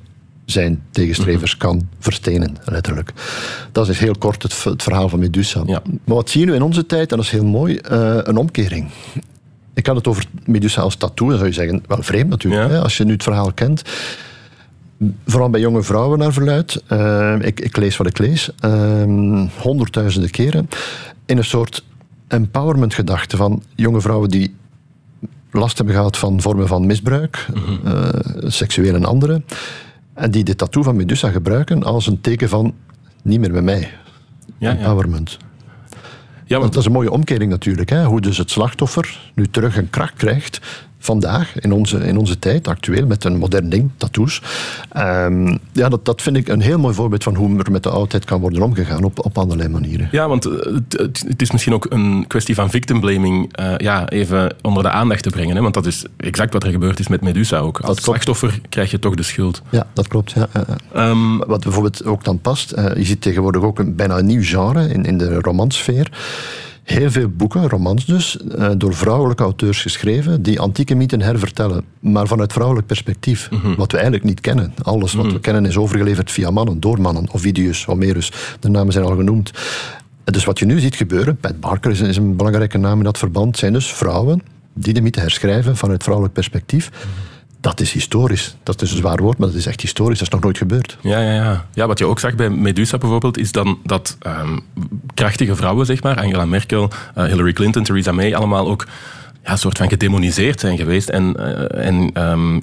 zijn 0.50 0.82
tegenstrevers 0.90 1.56
mhm. 1.56 1.60
kan 1.66 1.88
verstenen, 1.98 2.56
letterlijk. 2.64 3.12
Dat 3.72 3.88
is 3.88 3.98
heel 3.98 4.14
kort 4.18 4.42
het, 4.42 4.64
het 4.64 4.82
verhaal 4.82 5.08
van 5.08 5.18
Medusa. 5.18 5.62
Ja. 5.66 5.82
Maar 6.04 6.16
wat 6.16 6.30
zien 6.30 6.48
we 6.48 6.54
in 6.54 6.62
onze 6.62 6.86
tijd, 6.86 7.10
en 7.10 7.16
dat 7.16 7.26
is 7.26 7.32
heel 7.32 7.44
mooi, 7.44 7.80
uh, 7.90 8.18
een 8.22 8.36
omkering. 8.36 8.90
Ik 9.74 9.86
had 9.86 9.96
het 9.96 10.06
over 10.06 10.24
Medusa 10.44 10.80
als 10.80 10.96
tattoo, 10.96 11.28
dan 11.28 11.36
zou 11.36 11.48
je 11.48 11.54
zeggen, 11.54 11.82
wel 11.86 12.02
vreemd 12.02 12.28
natuurlijk, 12.28 12.62
ja. 12.62 12.70
hè, 12.70 12.80
als 12.80 12.96
je 12.96 13.04
nu 13.04 13.12
het 13.12 13.22
verhaal 13.22 13.52
kent. 13.52 13.82
Vooral 15.26 15.50
bij 15.50 15.60
jonge 15.60 15.82
vrouwen 15.82 16.18
naar 16.18 16.32
verluid. 16.32 16.82
Uh, 16.92 17.36
ik, 17.40 17.60
ik, 17.60 17.76
lees 17.76 17.96
wat 17.96 18.06
ik 18.06 18.18
lees. 18.18 18.50
Uh, 18.64 19.44
honderdduizenden 19.58 20.30
keren. 20.30 20.68
In 21.26 21.36
een 21.38 21.44
soort 21.44 21.84
empowerment 22.28 22.94
gedachte 22.94 23.36
van 23.36 23.62
jonge 23.74 24.00
vrouwen 24.00 24.28
die 24.28 24.54
last 25.50 25.76
hebben 25.76 25.94
gehad 25.94 26.18
van 26.18 26.40
vormen 26.40 26.66
van 26.66 26.86
misbruik, 26.86 27.46
mm 27.54 27.62
-hmm. 27.62 28.50
seksueel 28.50 28.94
en 28.94 29.04
andere 29.04 29.42
en 30.14 30.30
die 30.30 30.44
de 30.44 30.56
tattoo 30.56 30.82
van 30.82 30.96
Medusa 30.96 31.30
gebruiken 31.30 31.82
als 31.82 32.06
een 32.06 32.20
teken 32.20 32.48
van 32.48 32.74
niet 33.22 33.40
meer 33.40 33.52
met 33.52 33.64
mij. 33.64 33.90
Ja, 34.58 34.76
Empowerment. 34.76 35.38
Ja, 36.44 36.58
want... 36.58 36.72
Dat 36.72 36.80
is 36.80 36.86
een 36.86 36.92
mooie 36.92 37.10
omkering 37.10 37.50
natuurlijk. 37.50 37.90
Hè? 37.90 38.04
Hoe 38.04 38.20
dus 38.20 38.38
het 38.38 38.50
slachtoffer 38.50 39.30
nu 39.34 39.46
terug 39.46 39.76
een 39.76 39.90
kracht 39.90 40.14
krijgt 40.14 40.60
vandaag, 41.00 41.60
in 41.60 41.72
onze, 41.72 41.98
in 41.98 42.16
onze 42.16 42.38
tijd, 42.38 42.68
actueel, 42.68 43.06
met 43.06 43.24
een 43.24 43.36
modern 43.36 43.68
ding, 43.68 43.90
tattoos. 43.96 44.42
Um, 44.96 45.58
ja, 45.72 45.88
dat, 45.88 46.04
dat 46.04 46.22
vind 46.22 46.36
ik 46.36 46.48
een 46.48 46.60
heel 46.60 46.78
mooi 46.78 46.94
voorbeeld 46.94 47.22
van 47.22 47.34
hoe 47.34 47.58
er 47.58 47.70
met 47.70 47.82
de 47.82 47.88
oudheid 47.88 48.24
kan 48.24 48.40
worden 48.40 48.62
omgegaan 48.62 49.04
op, 49.04 49.24
op 49.24 49.38
allerlei 49.38 49.68
manieren. 49.68 50.08
Ja, 50.12 50.28
want 50.28 50.44
eh, 50.44 50.74
het, 50.88 51.24
het 51.28 51.42
is 51.42 51.50
misschien 51.50 51.74
ook 51.74 51.86
een 51.88 52.24
kwestie 52.26 52.54
van 52.54 52.70
victim 52.70 53.00
blaming 53.00 53.58
uh, 53.60 53.74
ja, 53.76 54.08
even 54.08 54.56
onder 54.62 54.82
de 54.82 54.90
aandacht 54.90 55.22
te 55.22 55.30
brengen. 55.30 55.56
Hè? 55.56 55.62
Want 55.62 55.74
dat 55.74 55.86
is 55.86 56.04
exact 56.16 56.52
wat 56.52 56.64
er 56.64 56.70
gebeurd 56.70 56.98
is 56.98 57.08
met 57.08 57.20
Medusa 57.20 57.58
ook. 57.58 57.80
Als 57.80 58.02
slachtoffer 58.02 58.60
krijg 58.68 58.90
je 58.90 58.98
toch 58.98 59.14
de 59.14 59.22
schuld. 59.22 59.62
Ja, 59.70 59.86
dat 59.92 60.08
klopt. 60.08 60.32
Ja. 60.32 60.48
Um, 60.96 61.38
wat 61.38 61.60
bijvoorbeeld 61.60 62.04
ook 62.04 62.24
dan 62.24 62.38
past, 62.38 62.72
uh, 62.78 62.84
je 62.96 63.04
ziet 63.04 63.20
tegenwoordig 63.20 63.62
ook 63.62 63.78
een 63.78 63.94
bijna 63.96 64.18
een 64.18 64.26
nieuw 64.26 64.42
genre 64.42 64.88
in, 64.88 65.04
in 65.04 65.18
de 65.18 65.34
romansfeer 65.34 66.10
heel 66.90 67.10
veel 67.10 67.28
boeken, 67.28 67.68
romans 67.68 68.04
dus, 68.04 68.38
eh, 68.38 68.70
door 68.76 68.94
vrouwelijke 68.94 69.42
auteurs 69.42 69.82
geschreven, 69.82 70.42
die 70.42 70.60
antieke 70.60 70.94
mythen 70.94 71.20
hervertellen, 71.20 71.84
maar 72.00 72.26
vanuit 72.26 72.52
vrouwelijk 72.52 72.86
perspectief. 72.86 73.50
Mhm. 73.50 73.74
Wat 73.74 73.90
we 73.90 73.96
eigenlijk 73.96 74.26
niet 74.26 74.40
kennen. 74.40 74.74
Alles 74.82 75.12
wat 75.12 75.24
we 75.24 75.32
mhm. 75.32 75.40
kennen 75.40 75.66
is 75.66 75.76
overgeleverd 75.76 76.30
via 76.30 76.50
mannen, 76.50 76.80
door 76.80 77.00
mannen. 77.00 77.26
Ovidius, 77.32 77.84
Homerus, 77.84 78.32
de 78.60 78.68
namen 78.68 78.92
zijn 78.92 79.04
al 79.04 79.16
genoemd. 79.16 79.50
Dus 80.24 80.44
wat 80.44 80.58
je 80.58 80.64
nu 80.64 80.80
ziet 80.80 80.94
gebeuren, 80.94 81.36
Pat 81.36 81.60
Barker 81.60 81.90
is, 81.90 82.16
een 82.16 82.36
belangrijke 82.36 82.78
naam 82.78 82.98
in 82.98 83.04
dat 83.04 83.18
verband, 83.18 83.56
zijn 83.56 83.72
dus 83.72 83.92
vrouwen 83.92 84.42
die 84.74 84.94
de 84.94 85.00
mythe 85.00 85.20
herschrijven 85.20 85.76
vanuit 85.76 86.02
vrouwelijk 86.02 86.34
perspectief. 86.34 86.90
Mhm 86.90 87.29
dat 87.60 87.80
is 87.80 87.92
historisch. 87.92 88.56
Dat 88.62 88.82
is 88.82 88.90
een 88.90 88.96
zwaar 88.96 89.22
woord, 89.22 89.38
maar 89.38 89.48
dat 89.48 89.56
is 89.56 89.66
echt 89.66 89.80
historisch. 89.80 90.18
Dat 90.18 90.26
is 90.26 90.32
nog 90.32 90.42
nooit 90.42 90.58
gebeurd. 90.58 90.98
Ja, 91.00 91.20
ja, 91.20 91.32
ja. 91.32 91.66
ja 91.72 91.86
wat 91.86 91.98
je 91.98 92.04
ook 92.04 92.20
zag 92.20 92.34
bij 92.34 92.50
Medusa 92.50 92.98
bijvoorbeeld, 92.98 93.38
is 93.38 93.52
dan 93.52 93.78
dat 93.84 94.16
um, 94.26 94.60
krachtige 95.14 95.56
vrouwen, 95.56 95.86
zeg 95.86 96.02
maar, 96.02 96.16
Angela 96.16 96.44
Merkel, 96.44 96.90
uh, 97.18 97.24
Hillary 97.24 97.52
Clinton, 97.52 97.82
Theresa 97.82 98.12
May, 98.12 98.34
allemaal 98.34 98.68
ook 98.68 98.86
ja, 99.44 99.50
een 99.52 99.58
soort 99.58 99.78
van 99.78 99.88
gedemoniseerd 99.88 100.60
zijn 100.60 100.76
geweest 100.76 101.08
en, 101.08 101.34
uh, 101.38 101.86
en 101.86 102.22
um, 102.30 102.60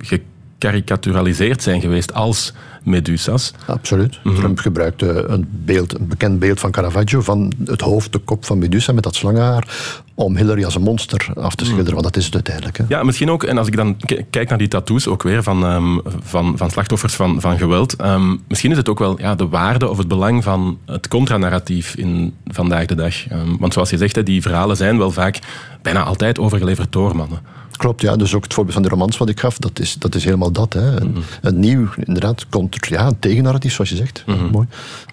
gekarikaturaliseerd 0.59 1.63
zijn 1.63 1.81
geweest 1.81 2.13
als 2.13 2.53
Medusas. 2.83 3.53
Absoluut. 3.65 4.19
Mm 4.23 4.31
-hmm. 4.31 4.39
Trump 4.39 4.59
gebruikte 4.59 5.25
een, 5.27 5.47
beeld, 5.49 5.99
een 5.99 6.07
bekend 6.07 6.39
beeld 6.39 6.59
van 6.59 6.71
Caravaggio 6.71 7.21
van 7.21 7.53
het 7.65 7.81
hoofd, 7.81 8.11
de 8.11 8.19
kop 8.19 8.45
van 8.45 8.57
Medusa 8.57 8.93
met 8.93 9.03
dat 9.03 9.15
slangenhaar 9.15 9.67
om 10.13 10.37
Hillary 10.37 10.63
als 10.63 10.75
een 10.75 10.81
monster 10.81 11.29
af 11.35 11.55
te 11.55 11.65
schilderen, 11.65 11.93
want 11.93 12.03
dat 12.03 12.15
is 12.15 12.25
het 12.25 12.33
uiteindelijk. 12.33 12.77
Hè. 12.77 12.83
Ja, 12.87 13.03
misschien 13.03 13.31
ook, 13.31 13.43
en 13.43 13.57
als 13.57 13.67
ik 13.67 13.75
dan 13.75 13.97
kijk 14.29 14.49
naar 14.49 14.57
die 14.57 14.67
tattoos 14.67 15.07
ook 15.07 15.23
weer 15.23 15.43
van, 15.43 15.63
um, 15.63 16.01
van, 16.23 16.57
van 16.57 16.69
slachtoffers 16.69 17.15
van, 17.15 17.41
van 17.41 17.57
geweld, 17.57 18.01
um, 18.01 18.43
misschien 18.47 18.71
is 18.71 18.77
het 18.77 18.89
ook 18.89 18.99
wel 18.99 19.19
ja, 19.19 19.35
de 19.35 19.47
waarde 19.47 19.89
of 19.89 19.97
het 19.97 20.07
belang 20.07 20.43
van 20.43 20.77
het 20.85 21.07
contranarratief 21.07 21.95
in 21.95 22.33
vandaag 22.47 22.85
de 22.85 22.95
dag. 22.95 23.31
Um, 23.31 23.57
want 23.59 23.73
zoals 23.73 23.89
je 23.89 23.97
zegt, 23.97 24.25
die 24.25 24.41
verhalen 24.41 24.77
zijn 24.77 24.97
wel 24.97 25.11
vaak 25.11 25.39
bijna 25.81 26.03
altijd 26.03 26.39
overgeleverd 26.39 26.91
door 26.91 27.15
mannen. 27.15 27.39
Klopt, 27.77 28.01
ja. 28.01 28.15
Dus 28.15 28.33
ook 28.33 28.43
het 28.43 28.53
voorbeeld 28.53 28.75
van 28.75 28.83
de 28.83 28.89
romans 28.89 29.17
wat 29.17 29.29
ik 29.29 29.39
gaf, 29.39 29.57
dat 29.57 29.79
is, 29.79 29.93
dat 29.93 30.15
is 30.15 30.23
helemaal 30.23 30.51
dat. 30.51 30.73
Hè. 30.73 31.01
Een, 31.01 31.07
mm 31.07 31.15
een 31.41 31.59
nieuw, 31.59 31.87
inderdaad, 32.05 32.49
contra, 32.49 32.97
ja, 32.99 33.07
een 33.07 33.19
tegennarratief, 33.19 33.73
zoals 33.73 33.89
je 33.89 33.95
zegt. 33.95 34.23
Mm 34.25 34.35
-hmm. 34.37 34.51
Mooi. 34.51 34.67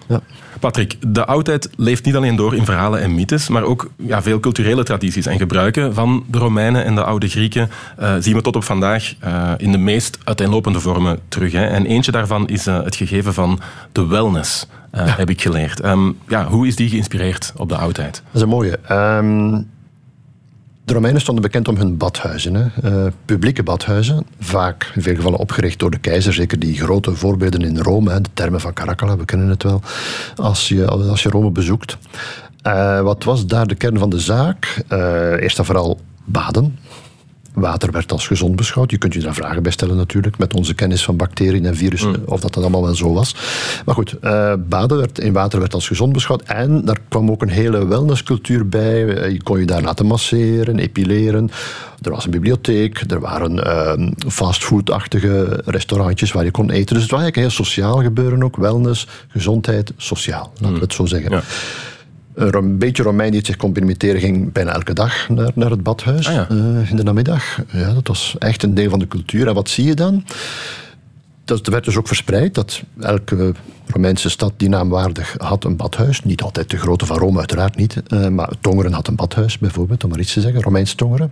Ja. 0.07 0.21
Patrick, 0.59 0.97
de 1.07 1.25
oudheid 1.25 1.69
leeft 1.75 2.05
niet 2.05 2.15
alleen 2.15 2.35
door 2.35 2.55
in 2.55 2.65
verhalen 2.65 3.01
en 3.01 3.15
mythes, 3.15 3.47
maar 3.47 3.63
ook 3.63 3.91
ja, 3.97 4.21
veel 4.21 4.39
culturele 4.39 4.83
tradities 4.83 5.25
en 5.25 5.37
gebruiken 5.37 5.93
van 5.93 6.23
de 6.27 6.37
Romeinen 6.37 6.85
en 6.85 6.95
de 6.95 7.03
oude 7.03 7.27
Grieken 7.27 7.69
uh, 7.99 8.13
zien 8.19 8.35
we 8.35 8.41
tot 8.41 8.55
op 8.55 8.63
vandaag 8.63 9.13
uh, 9.23 9.51
in 9.57 9.71
de 9.71 9.77
meest 9.77 10.17
uiteenlopende 10.23 10.79
vormen 10.79 11.19
terug. 11.27 11.51
Hè. 11.51 11.65
En 11.65 11.85
eentje 11.85 12.11
daarvan 12.11 12.47
is 12.47 12.67
uh, 12.67 12.83
het 12.83 12.95
gegeven 12.95 13.33
van 13.33 13.59
de 13.91 14.07
wellness, 14.07 14.67
ja. 14.93 15.05
heb 15.05 15.29
ik 15.29 15.41
geleerd. 15.41 15.85
Um, 15.85 16.17
ja, 16.27 16.47
hoe 16.47 16.67
is 16.67 16.75
die 16.75 16.89
geïnspireerd 16.89 17.53
op 17.57 17.69
de 17.69 17.77
oudheid? 17.77 18.13
Dat 18.13 18.35
is 18.35 18.41
een 18.41 18.49
mooie. 18.49 18.79
Um, 18.91 19.67
de 20.85 20.93
Romeinen 20.93 21.21
stonden 21.21 21.43
bekend 21.43 21.67
om 21.67 21.77
hun 21.77 21.97
badhuizen. 21.97 22.71
Uh, 22.83 23.05
publieke 23.25 23.63
badhuizen, 23.63 24.25
vaak 24.39 24.91
in 24.95 25.01
veel 25.01 25.15
gevallen 25.15 25.39
opgericht 25.39 25.79
door 25.79 25.91
de 25.91 25.97
keizer. 25.97 26.33
Zeker 26.33 26.59
die 26.59 26.77
grote 26.77 27.15
voorbeelden 27.15 27.61
in 27.61 27.77
Rome, 27.77 28.21
de 28.21 28.29
termen 28.33 28.61
van 28.61 28.73
Caracalla, 28.73 29.17
we 29.17 29.25
kennen 29.25 29.49
het 29.49 29.63
wel, 29.63 29.81
als 30.35 30.67
je, 30.67 30.87
als 30.87 31.23
je 31.23 31.29
Rome 31.29 31.51
bezoekt. 31.51 31.97
Uh, 32.67 33.01
wat 33.01 33.23
was 33.23 33.45
daar 33.45 33.67
de 33.67 33.75
kern 33.75 33.97
van 33.97 34.09
de 34.09 34.19
zaak? 34.19 34.83
Uh, 34.89 35.41
eerst 35.41 35.59
en 35.59 35.65
vooral 35.65 35.99
baden. 36.25 36.77
Water 37.55 37.91
werd 37.91 38.11
als 38.11 38.27
gezond 38.27 38.55
beschouwd. 38.55 38.91
Je 38.91 38.97
kunt 38.97 39.13
je 39.13 39.19
daar 39.19 39.33
vragen 39.33 39.63
bij 39.63 39.71
stellen 39.71 39.95
natuurlijk, 39.95 40.37
met 40.37 40.53
onze 40.53 40.73
kennis 40.73 41.03
van 41.03 41.17
bacteriën 41.17 41.65
en 41.65 41.75
virussen, 41.75 42.09
mm. 42.09 42.23
of 42.25 42.39
dat 42.39 42.53
dat 42.53 42.63
allemaal 42.63 42.83
wel 42.83 42.95
zo 42.95 43.13
was. 43.13 43.35
Maar 43.85 43.95
goed, 43.95 44.15
uh, 44.21 44.53
baden 44.67 44.97
werd, 44.97 45.19
in 45.19 45.33
water 45.33 45.59
werd 45.59 45.73
als 45.73 45.87
gezond 45.87 46.13
beschouwd. 46.13 46.41
En 46.41 46.85
daar 46.85 46.99
kwam 47.07 47.31
ook 47.31 47.41
een 47.41 47.49
hele 47.49 47.87
wellnesscultuur 47.87 48.69
bij. 48.69 49.05
Je 49.31 49.43
kon 49.43 49.59
je 49.59 49.65
daar 49.65 49.81
laten 49.81 50.05
masseren, 50.05 50.79
epileren. 50.79 51.49
Er 52.01 52.11
was 52.11 52.25
een 52.25 52.31
bibliotheek, 52.31 53.03
er 53.07 53.19
waren 53.19 53.57
uh, 53.57 54.09
fastfood-achtige 54.31 55.61
restaurantjes 55.65 56.31
waar 56.31 56.43
je 56.43 56.51
kon 56.51 56.69
eten. 56.69 56.93
Dus 56.93 57.03
het 57.03 57.11
was 57.11 57.21
eigenlijk 57.21 57.35
heel 57.35 57.65
sociaal 57.65 58.01
gebeuren 58.01 58.43
ook. 58.43 58.55
Wellness, 58.55 59.07
gezondheid, 59.27 59.91
sociaal, 59.97 60.51
laten 60.57 60.75
we 60.75 60.83
het 60.83 60.93
zo 60.93 61.05
zeggen. 61.05 61.31
Ja. 61.31 61.41
Een 62.35 62.77
beetje 62.77 63.03
Romein 63.03 63.31
die 63.31 63.45
zich 63.45 63.55
kon 63.55 63.71
permitteren, 63.71 64.19
ging 64.21 64.51
bijna 64.51 64.73
elke 64.73 64.93
dag 64.93 65.29
naar, 65.29 65.51
naar 65.53 65.69
het 65.69 65.83
badhuis 65.83 66.27
ah, 66.27 66.49
uh, 66.51 66.89
in 66.89 66.95
de 66.95 67.03
namiddag. 67.03 67.59
Ja, 67.71 67.93
dat 67.93 68.07
was 68.07 68.35
echt 68.39 68.63
een 68.63 68.73
deel 68.73 68.89
van 68.89 68.99
de 68.99 69.07
cultuur. 69.07 69.47
En 69.47 69.53
wat 69.53 69.69
zie 69.69 69.85
je 69.85 69.93
dan? 69.93 70.23
Dat 71.45 71.67
werd 71.67 71.85
dus 71.85 71.97
ook 71.97 72.07
verspreid 72.07 72.53
dat 72.53 72.81
elke 72.99 73.53
Romeinse 73.87 74.29
stad 74.29 74.53
die 74.57 74.69
naamwaardig 74.69 75.35
had 75.37 75.63
een 75.63 75.75
badhuis. 75.75 76.23
Niet 76.23 76.41
altijd 76.41 76.69
de 76.69 76.77
grote 76.77 77.05
van 77.05 77.17
Rome, 77.17 77.37
uiteraard 77.37 77.75
niet. 77.75 78.01
Uh, 78.07 78.27
maar 78.27 78.49
Tongeren 78.61 78.93
had 78.93 79.07
een 79.07 79.15
badhuis, 79.15 79.57
bijvoorbeeld, 79.57 80.03
om 80.03 80.09
maar 80.09 80.19
iets 80.19 80.33
te 80.33 80.41
zeggen. 80.41 80.61
Romeins 80.61 80.93
Tongeren. 80.93 81.31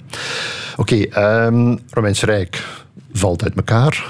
Oké, 0.77 0.93
okay, 0.93 1.45
um, 1.45 1.71
ehm, 1.71 1.77
Romeins 1.89 2.23
Rijk 2.23 2.67
valt 3.13 3.43
uit 3.43 3.55
elkaar. 3.55 4.05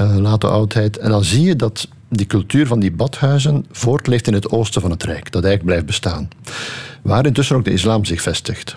Uh, 0.00 0.16
late 0.16 0.46
oudheid. 0.46 0.98
En 0.98 1.10
dan 1.10 1.24
zie 1.24 1.42
je 1.42 1.56
dat 1.56 1.88
die 2.08 2.26
cultuur 2.26 2.66
van 2.66 2.80
die 2.80 2.92
badhuizen 2.92 3.66
voortleeft 3.70 4.26
in 4.26 4.34
het 4.34 4.50
oosten 4.50 4.80
van 4.80 4.90
het 4.90 5.02
Rijk. 5.02 5.32
Dat 5.32 5.44
eigenlijk 5.44 5.64
blijft 5.64 5.86
bestaan. 5.86 6.28
Waar 7.02 7.26
intussen 7.26 7.56
ook 7.56 7.64
de 7.64 7.72
islam 7.72 8.04
zich 8.04 8.22
vestigt. 8.22 8.76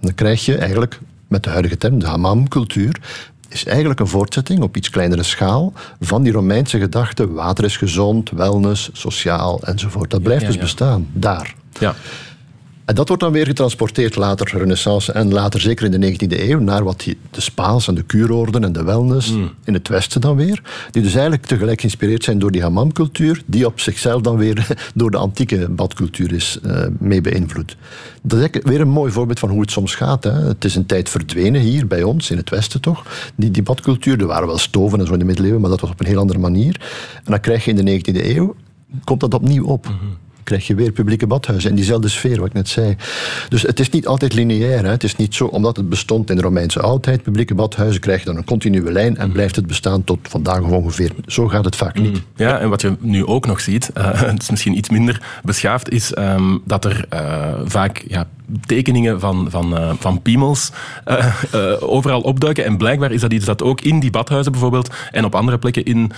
Dan 0.00 0.14
krijg 0.14 0.44
je 0.44 0.56
eigenlijk, 0.56 0.98
met 1.28 1.44
de 1.44 1.50
huidige 1.50 1.76
term, 1.76 1.98
de 1.98 2.06
hammam-cultuur, 2.06 3.00
is 3.48 3.64
eigenlijk 3.64 4.00
een 4.00 4.06
voortzetting 4.06 4.62
op 4.62 4.76
iets 4.76 4.90
kleinere 4.90 5.22
schaal 5.22 5.72
van 6.00 6.22
die 6.22 6.32
Romeinse 6.32 6.78
gedachte: 6.78 7.32
water 7.32 7.64
is 7.64 7.76
gezond, 7.76 8.30
wellness, 8.30 8.90
sociaal 8.92 9.62
enzovoort. 9.62 10.10
Dat 10.10 10.22
blijft 10.22 10.46
dus 10.46 10.58
bestaan, 10.58 11.06
daar. 11.12 11.54
Ja. 11.78 11.94
En 12.90 12.96
dat 12.96 13.08
wordt 13.08 13.22
dan 13.22 13.32
weer 13.32 13.46
getransporteerd 13.46 14.16
later, 14.16 14.58
Renaissance 14.58 15.12
en 15.12 15.32
later 15.32 15.60
zeker 15.60 15.92
in 15.92 16.00
de 16.00 16.12
19e 16.12 16.40
eeuw, 16.40 16.58
naar 16.58 16.84
wat 16.84 17.04
de 17.30 17.40
spa's 17.40 17.88
en 17.88 17.94
de 17.94 18.02
kuurorden 18.02 18.64
en 18.64 18.72
de 18.72 18.84
wellness 18.84 19.32
mm. 19.32 19.50
in 19.64 19.74
het 19.74 19.88
Westen 19.88 20.20
dan 20.20 20.36
weer. 20.36 20.62
Die 20.90 21.02
dus 21.02 21.12
eigenlijk 21.12 21.46
tegelijk 21.46 21.80
geïnspireerd 21.80 22.24
zijn 22.24 22.38
door 22.38 22.50
die 22.50 22.62
hammamcultuur, 22.62 23.42
die 23.46 23.66
op 23.66 23.80
zichzelf 23.80 24.22
dan 24.22 24.36
weer 24.36 24.66
door 24.94 25.10
de 25.10 25.16
antieke 25.16 25.68
badcultuur 25.68 26.32
is 26.32 26.58
uh, 26.66 26.82
mee 26.98 27.20
beïnvloed. 27.20 27.76
Dat 28.22 28.40
is 28.40 28.62
weer 28.62 28.80
een 28.80 28.88
mooi 28.88 29.12
voorbeeld 29.12 29.38
van 29.38 29.50
hoe 29.50 29.60
het 29.60 29.70
soms 29.70 29.94
gaat. 29.94 30.24
Hè. 30.24 30.32
Het 30.32 30.64
is 30.64 30.74
een 30.74 30.86
tijd 30.86 31.08
verdwenen 31.08 31.60
hier 31.60 31.86
bij 31.86 32.02
ons, 32.02 32.30
in 32.30 32.36
het 32.36 32.50
Westen 32.50 32.80
toch, 32.80 33.30
die, 33.34 33.50
die 33.50 33.62
badcultuur. 33.62 34.20
Er 34.20 34.26
waren 34.26 34.46
wel 34.46 34.58
stoven 34.58 35.00
en 35.00 35.06
zo 35.06 35.12
in 35.12 35.18
de 35.18 35.24
middeleeuwen, 35.24 35.60
maar 35.60 35.70
dat 35.70 35.80
was 35.80 35.90
op 35.90 36.00
een 36.00 36.06
heel 36.06 36.20
andere 36.20 36.38
manier. 36.38 36.80
En 37.14 37.30
dan 37.30 37.40
krijg 37.40 37.64
je 37.64 37.72
in 37.72 37.84
de 37.84 38.12
19e 38.12 38.36
eeuw, 38.36 38.54
komt 39.04 39.20
dat 39.20 39.34
opnieuw 39.34 39.64
op. 39.64 39.86
Mhm 39.86 39.94
krijg 40.42 40.66
je 40.66 40.74
weer 40.74 40.92
publieke 40.92 41.26
badhuizen. 41.26 41.70
In 41.70 41.76
diezelfde 41.76 42.08
sfeer, 42.08 42.38
wat 42.38 42.46
ik 42.46 42.52
net 42.52 42.68
zei. 42.68 42.96
Dus 43.48 43.62
het 43.62 43.80
is 43.80 43.90
niet 43.90 44.06
altijd 44.06 44.34
lineair. 44.34 44.84
Hè. 44.84 44.90
Het 44.90 45.04
is 45.04 45.16
niet 45.16 45.34
zo, 45.34 45.46
omdat 45.46 45.76
het 45.76 45.88
bestond 45.88 46.30
in 46.30 46.36
de 46.36 46.42
Romeinse 46.42 46.80
oudheid, 46.80 47.22
publieke 47.22 47.54
badhuizen, 47.54 48.00
krijg 48.00 48.18
je 48.20 48.26
dan 48.26 48.36
een 48.36 48.44
continue 48.44 48.92
lijn 48.92 49.16
en 49.16 49.32
blijft 49.32 49.56
het 49.56 49.66
bestaan 49.66 50.04
tot 50.04 50.18
vandaag 50.22 50.60
ongeveer. 50.60 51.12
Zo 51.26 51.48
gaat 51.48 51.64
het 51.64 51.76
vaak 51.76 51.98
niet. 51.98 52.12
Mm. 52.12 52.22
Ja, 52.36 52.58
en 52.58 52.68
wat 52.68 52.80
je 52.80 52.96
nu 53.00 53.26
ook 53.26 53.46
nog 53.46 53.60
ziet, 53.60 53.90
uh, 53.98 54.20
het 54.32 54.42
is 54.42 54.50
misschien 54.50 54.76
iets 54.76 54.90
minder 54.90 55.22
beschaafd, 55.42 55.90
is 55.90 56.16
um, 56.18 56.62
dat 56.64 56.84
er 56.84 57.04
uh, 57.12 57.20
vaak 57.64 58.04
ja, 58.08 58.28
tekeningen 58.66 59.20
van, 59.20 59.50
van, 59.50 59.74
uh, 59.74 59.92
van 59.98 60.22
piemels 60.22 60.70
overal 61.80 62.20
opduiken. 62.20 62.64
En 62.64 62.76
blijkbaar 62.76 63.12
is 63.12 63.20
dat 63.20 63.32
iets 63.32 63.44
dat 63.44 63.62
ook 63.62 63.80
in 63.80 64.00
die 64.00 64.10
badhuizen 64.10 64.52
bijvoorbeeld 64.52 64.94
en 65.10 65.24
op 65.24 65.34
andere 65.34 65.58
plekken 65.58 65.84
in, 65.84 66.12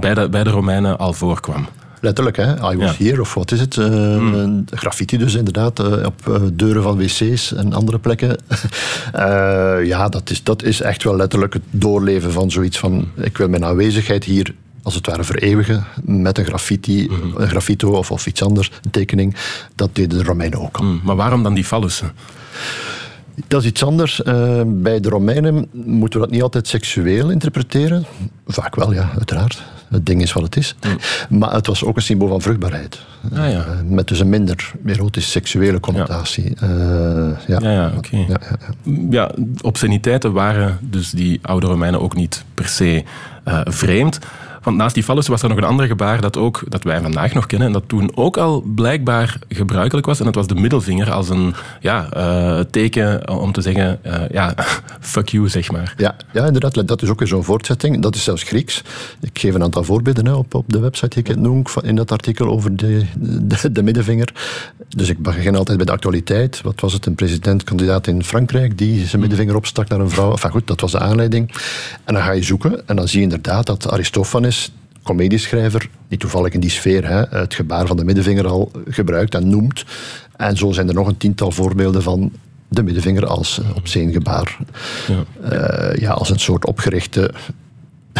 bij, 0.00 0.14
de, 0.14 0.28
bij 0.30 0.44
de 0.44 0.50
Romeinen 0.50 0.98
al 0.98 1.12
voorkwam. 1.12 1.66
Letterlijk, 2.00 2.36
hè? 2.36 2.72
I 2.72 2.76
was 2.76 2.96
here, 2.96 3.20
of 3.20 3.34
wat 3.34 3.50
is 3.50 3.60
het? 3.60 3.76
Uh, 3.76 4.48
Graffiti 4.70 5.16
dus 5.16 5.34
inderdaad, 5.34 5.80
uh, 5.80 6.04
op 6.04 6.26
uh, 6.28 6.36
deuren 6.52 6.82
van 6.82 6.98
wc's 6.98 7.52
en 7.52 7.72
andere 7.72 7.98
plekken. 7.98 8.36
ja, 9.92 10.08
dat 10.08 10.30
is, 10.30 10.42
dat 10.42 10.62
is 10.62 10.80
echt 10.80 11.02
wel 11.02 11.16
letterlijk 11.16 11.52
het 11.52 11.62
doorleven 11.70 12.32
van 12.32 12.50
zoiets 12.50 12.78
van... 12.78 13.08
Ik 13.14 13.36
wil 13.36 13.48
mijn 13.48 13.64
aanwezigheid 13.64 14.24
hier 14.24 14.54
als 14.82 14.94
het 14.94 15.06
ware 15.06 15.24
vereeuwigen 15.24 15.84
met 16.04 16.38
een 16.38 16.44
graffiti, 16.44 17.08
mm. 17.10 17.32
een 17.36 17.48
graffito 17.48 17.90
of, 17.90 18.10
of 18.10 18.26
iets 18.26 18.42
anders, 18.42 18.70
een 18.82 18.90
tekening. 18.90 19.36
Dat 19.74 19.94
deden 19.94 20.18
de 20.18 20.24
Romeinen 20.24 20.60
ook 20.60 20.76
al. 20.76 20.84
Mm. 20.84 21.00
Maar 21.04 21.16
waarom 21.16 21.42
dan 21.42 21.54
die 21.54 21.64
fallussen? 21.64 22.12
Dat 23.46 23.62
is 23.62 23.68
iets 23.68 23.84
anders. 23.84 24.20
bij 24.66 25.00
de 25.00 25.08
Romeinen 25.08 25.68
moeten 25.72 26.20
we 26.20 26.26
dat 26.26 26.34
niet 26.34 26.42
altijd 26.42 26.68
seksueel 26.68 27.30
interpreteren. 27.30 28.04
Vaak 28.46 28.74
wel, 28.74 28.92
ja, 28.92 29.10
uiteraard 29.16 29.62
het 29.90 30.06
ding 30.06 30.22
is 30.22 30.32
wat 30.32 30.42
het 30.42 30.56
is. 30.56 30.74
Mm. 30.82 31.38
Maar 31.38 31.52
het 31.52 31.66
was 31.66 31.84
ook 31.84 31.96
een 31.96 32.02
symbool 32.02 32.28
van 32.28 32.40
vruchtbaarheid. 32.40 33.00
Ah, 33.32 33.50
ja. 33.50 33.66
Uh, 33.66 33.66
met 33.84 34.08
dus 34.08 34.20
een 34.20 34.28
minder 34.28 34.72
erotisch 34.86 35.30
seksuele 35.30 35.80
connotatie. 35.80 36.56
Ja, 36.60 36.68
uh, 36.68 37.32
ja. 37.46 37.58
ja, 37.60 37.70
ja 37.70 37.92
oké. 37.96 38.16
Okay. 38.16 38.36
Ja, 39.10 39.30
obsceniteiten 39.60 40.32
waren 40.32 40.78
dus 40.80 41.10
die 41.10 41.38
oude 41.42 41.66
Romeinen 41.66 42.00
ook 42.00 42.14
niet 42.14 42.44
per 42.54 42.68
se 42.68 43.04
uh, 43.48 43.60
vreemd. 43.64 44.18
Want 44.66 44.78
naast 44.78 44.94
die 44.94 45.04
fallus 45.04 45.26
was 45.26 45.42
er 45.42 45.48
nog 45.48 45.58
een 45.58 45.64
ander 45.64 45.86
gebaar 45.86 46.20
dat, 46.20 46.36
ook, 46.36 46.62
dat 46.68 46.82
wij 46.82 47.00
vandaag 47.00 47.34
nog 47.34 47.46
kennen 47.46 47.66
en 47.66 47.72
dat 47.72 47.82
toen 47.86 48.10
ook 48.14 48.36
al 48.36 48.60
blijkbaar 48.74 49.38
gebruikelijk 49.48 50.06
was. 50.06 50.18
En 50.18 50.24
dat 50.24 50.34
was 50.34 50.46
de 50.46 50.54
middelvinger 50.54 51.10
als 51.10 51.28
een 51.28 51.54
ja, 51.80 52.08
uh, 52.16 52.60
teken 52.70 53.30
om 53.30 53.52
te 53.52 53.60
zeggen, 53.60 53.98
uh, 54.06 54.14
ja, 54.30 54.54
fuck 55.00 55.28
you, 55.28 55.48
zeg 55.48 55.72
maar. 55.72 55.94
Ja, 55.96 56.16
ja, 56.32 56.46
inderdaad. 56.46 56.88
Dat 56.88 57.02
is 57.02 57.08
ook 57.08 57.18
weer 57.18 57.28
zo'n 57.28 57.44
voortzetting. 57.44 58.02
Dat 58.02 58.14
is 58.14 58.24
zelfs 58.24 58.42
Grieks. 58.42 58.82
Ik 59.20 59.38
geef 59.38 59.54
een 59.54 59.62
aantal 59.62 59.84
voorbeelden 59.84 60.26
hè, 60.26 60.32
op, 60.32 60.54
op 60.54 60.64
de 60.66 60.78
website 60.78 61.08
die 61.08 61.18
ik 61.18 61.26
het 61.26 61.38
noem, 61.40 61.62
in 61.82 61.96
dat 61.96 62.12
artikel 62.12 62.48
over 62.48 62.76
de, 62.76 63.04
de, 63.18 63.72
de, 63.72 63.82
middenvinger. 63.82 64.32
Dus 64.88 65.08
ik 65.08 65.22
begin 65.22 65.56
altijd 65.56 65.76
bij 65.76 65.86
de 65.86 65.92
actualiteit. 65.92 66.60
Wat 66.62 66.80
was 66.80 66.92
het? 66.92 67.06
Een 67.06 67.14
presidentkandidaat 67.14 68.06
in 68.06 68.24
Frankrijk 68.24 68.78
die 68.78 69.06
zijn 69.06 69.20
middenvinger 69.20 69.56
opstak 69.56 69.88
naar 69.88 70.00
een 70.00 70.10
vrouw. 70.10 70.30
Enfin 70.30 70.50
goed, 70.50 70.66
dat 70.66 70.80
was 70.80 70.92
de 70.92 71.00
aanleiding. 71.00 71.50
En 72.04 72.14
dan 72.14 72.22
ga 72.22 72.30
je 72.30 72.42
zoeken 72.42 72.88
en 72.88 72.96
dan 72.96 73.08
zie 73.08 73.18
je 73.18 73.24
inderdaad 73.24 73.66
dat 73.66 73.90
Aristophanes 73.90 74.55
comedieschrijver, 75.02 75.88
niet 76.08 76.20
toevallig 76.20 76.52
in 76.52 76.60
die 76.60 76.70
sfeer, 76.70 77.08
hè, 77.08 77.38
het 77.38 77.54
gebaar 77.54 77.86
van 77.86 77.96
de 77.96 78.04
middenvinger 78.04 78.46
al 78.46 78.70
gebruikt 78.88 79.34
en 79.34 79.48
noemt. 79.48 79.84
En 80.36 80.56
zo 80.56 80.72
zijn 80.72 80.88
er 80.88 80.94
nog 80.94 81.06
een 81.06 81.16
tiental 81.16 81.50
voorbeelden 81.50 82.02
van 82.02 82.32
de 82.68 82.82
middenvinger 82.82 83.26
als 83.26 83.60
uh, 83.94 84.12
gebaar. 84.12 84.58
Ja. 85.06 85.24
Uh, 85.52 86.00
ja, 86.00 86.10
als 86.10 86.30
een 86.30 86.38
soort 86.38 86.66
opgerichte 86.66 87.30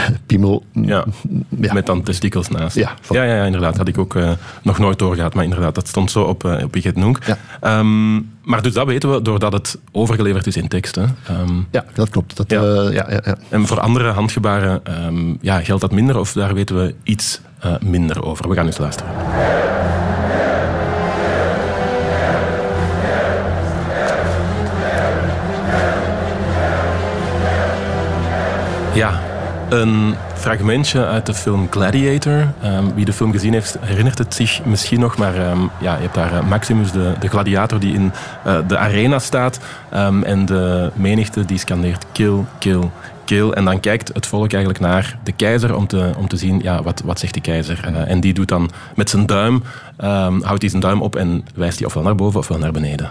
piemel. 0.27 0.65
Ja, 0.73 1.05
met 1.49 1.87
dan 1.87 2.03
testikels 2.03 2.49
naast. 2.49 2.77
Ja, 2.77 2.95
ja, 3.11 3.23
ja, 3.23 3.45
inderdaad. 3.45 3.77
Had 3.77 3.89
ik 3.89 3.99
ook 3.99 4.15
uh, 4.15 4.31
nog 4.63 4.79
nooit 4.79 4.99
doorgehad. 4.99 5.35
Maar 5.35 5.45
inderdaad, 5.45 5.75
dat 5.75 5.89
stond 5.89 6.11
zo 6.11 6.23
op, 6.23 6.45
uh, 6.45 6.63
op 6.63 6.75
Wiget 6.75 6.97
Noenk. 6.97 7.19
Ja. 7.25 7.79
Um, 7.79 8.35
maar 8.43 8.63
dus 8.63 8.73
dat 8.73 8.87
weten 8.87 9.13
we 9.13 9.23
doordat 9.23 9.53
het 9.53 9.79
overgeleverd 9.93 10.47
is 10.47 10.57
in 10.57 10.69
tekst. 10.69 10.95
Hè. 10.95 11.03
Um, 11.03 11.67
ja, 11.71 11.85
dat 11.95 12.09
klopt. 12.09 12.37
Dat, 12.37 12.51
ja. 12.51 12.63
Uh, 12.63 12.93
ja, 12.93 13.07
ja, 13.11 13.21
ja. 13.25 13.37
En 13.49 13.67
voor 13.67 13.81
andere 13.81 14.11
handgebaren 14.11 14.81
um, 15.07 15.39
ja, 15.41 15.61
geldt 15.61 15.81
dat 15.81 15.93
minder 15.93 16.19
of 16.19 16.33
daar 16.33 16.55
weten 16.55 16.77
we 16.77 16.95
iets 17.03 17.41
minder 17.81 18.25
over. 18.25 18.49
We 18.49 18.55
gaan 18.55 18.67
eens 18.67 18.79
luisteren. 18.79 19.13
Ja, 28.95 29.21
een 29.69 30.15
fragmentje 30.35 31.07
uit 31.07 31.27
de 31.27 31.35
film 31.35 31.67
Gladiator. 31.71 32.53
Um, 32.65 32.95
wie 32.95 33.05
de 33.05 33.13
film 33.13 33.33
gezien 33.33 33.53
heeft, 33.53 33.77
herinnert 33.81 34.19
het 34.19 34.35
zich 34.35 34.65
misschien 34.65 35.01
nog. 35.01 35.17
Maar 35.17 35.51
um, 35.51 35.71
ja, 35.81 35.95
je 35.95 36.03
hebt 36.03 36.15
daar 36.15 36.33
uh, 36.33 36.49
Maximus, 36.49 36.93
de, 36.93 37.13
de, 37.19 37.29
gladiator, 37.29 37.81
die 37.81 37.95
in 37.95 38.13
uh, 38.47 38.59
de 38.69 38.79
arena 38.79 39.19
staat. 39.19 39.61
Um, 39.95 40.23
en 40.23 40.47
de 40.47 40.91
menigte 40.95 41.45
die 41.45 41.59
scandeert 41.59 42.05
kill, 42.13 42.45
kill, 42.59 42.91
kill. 43.25 43.51
En 43.51 43.65
dan 43.65 43.81
kijkt 43.81 44.11
het 44.15 44.27
volk 44.27 44.53
eigenlijk 44.53 44.81
naar 44.85 45.19
de 45.23 45.33
keizer 45.33 45.77
om 45.77 45.87
te, 45.87 46.11
om 46.19 46.29
te 46.29 46.37
zien, 46.37 46.61
ja, 46.63 46.83
wat, 46.83 47.03
wat 47.05 47.19
zegt 47.19 47.35
de 47.35 47.41
keizer? 47.41 47.89
Uh, 47.89 48.11
en 48.11 48.21
die 48.21 48.35
doet 48.35 48.49
dan 48.49 48.71
met 48.95 49.11
zijn 49.11 49.27
duim, 49.27 49.63
houdt 50.43 50.61
hij 50.61 50.69
zijn 50.69 50.83
duim 50.83 51.03
op 51.03 51.17
en 51.17 51.45
wijst 51.55 51.79
hij 51.79 51.87
ofwel 51.87 52.03
naar 52.03 52.15
boven 52.15 52.41
ofwel 52.41 52.59
naar 52.59 52.73
beneden. 52.73 53.11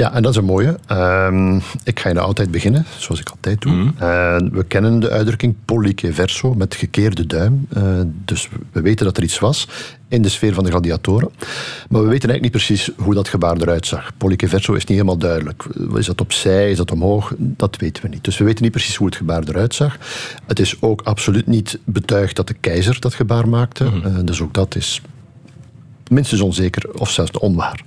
Ja, 0.00 0.12
en 0.12 0.22
dat 0.22 0.30
is 0.30 0.36
een 0.36 0.44
mooie. 0.44 0.78
Uh, 0.90 1.56
ik 1.84 2.00
ga 2.00 2.08
in 2.08 2.14
de 2.14 2.20
oudheid 2.20 2.50
beginnen, 2.50 2.86
zoals 2.98 3.20
ik 3.20 3.28
altijd 3.28 3.60
doe. 3.60 3.72
Mm. 3.72 3.94
Uh, 4.00 4.36
we 4.52 4.64
kennen 4.68 5.00
de 5.00 5.10
uitdrukking 5.10 5.54
pollice 5.64 6.12
verso, 6.12 6.54
met 6.54 6.74
gekeerde 6.74 7.26
duim. 7.26 7.66
Uh, 7.76 8.00
dus 8.24 8.48
we 8.72 8.80
weten 8.80 9.04
dat 9.06 9.16
er 9.16 9.22
iets 9.22 9.38
was 9.38 9.68
in 10.08 10.22
de 10.22 10.28
sfeer 10.28 10.54
van 10.54 10.64
de 10.64 10.70
gladiatoren. 10.70 11.30
Maar 11.88 12.02
we 12.02 12.08
weten 12.08 12.28
eigenlijk 12.28 12.42
niet 12.42 12.50
precies 12.50 12.90
hoe 12.96 13.14
dat 13.14 13.28
gebaar 13.28 13.56
eruit 13.56 13.86
zag. 13.86 14.10
Pollice 14.16 14.48
verso 14.48 14.72
is 14.72 14.84
niet 14.84 14.98
helemaal 14.98 15.18
duidelijk. 15.18 15.64
Is 15.94 16.06
dat 16.06 16.20
opzij, 16.20 16.70
is 16.70 16.76
dat 16.76 16.90
omhoog? 16.90 17.32
Dat 17.36 17.76
weten 17.76 18.02
we 18.02 18.08
niet. 18.08 18.24
Dus 18.24 18.38
we 18.38 18.44
weten 18.44 18.62
niet 18.62 18.72
precies 18.72 18.96
hoe 18.96 19.06
het 19.06 19.16
gebaar 19.16 19.42
eruit 19.48 19.74
zag. 19.74 19.96
Het 20.46 20.60
is 20.60 20.82
ook 20.82 21.02
absoluut 21.02 21.46
niet 21.46 21.78
betuigd 21.84 22.36
dat 22.36 22.48
de 22.48 22.56
keizer 22.60 23.00
dat 23.00 23.14
gebaar 23.14 23.48
maakte. 23.48 23.84
Mm. 23.84 24.24
dus 24.24 24.42
ook 24.42 24.54
dat 24.54 24.76
is 24.76 25.02
minstens 26.10 26.40
onzeker 26.40 26.90
of 26.98 27.10
zelfs 27.10 27.38
onwaar. 27.38 27.84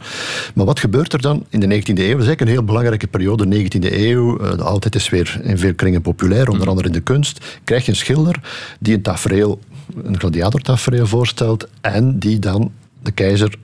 Maar 0.53 0.65
wat 0.65 0.79
gebeurt 0.79 1.13
er 1.13 1.21
dan 1.21 1.45
in 1.49 1.59
de 1.59 1.65
19e 1.65 1.71
eeuw? 1.71 1.95
Dat 1.95 1.97
is 1.97 2.07
eigenlijk 2.07 2.41
een 2.41 2.47
heel 2.47 2.63
belangrijke 2.63 3.07
periode, 3.07 3.47
de 3.47 3.63
19e 3.63 3.93
eeuw. 3.93 4.37
Eh, 4.37 4.57
de 4.57 4.63
oudheid 4.63 4.95
is 4.95 5.09
weer 5.09 5.39
in 5.43 5.57
veel 5.57 5.73
kringen 5.73 6.01
populair, 6.01 6.49
onder 6.49 6.69
andere 6.69 6.87
in 6.87 6.93
de 6.93 6.99
kunst. 6.99 7.45
Krijg 7.63 7.85
je 7.85 7.91
een 7.91 7.97
schilder 7.97 8.39
die 8.79 8.95
een 8.95 9.01
tafereel, 9.01 9.59
een 10.03 10.19
gladiatortafereel 10.19 11.07
voorstelt 11.07 11.67
en 11.81 12.19
die 12.19 12.39
dan 12.39 12.71
de 13.01 13.11
keizer 13.11 13.55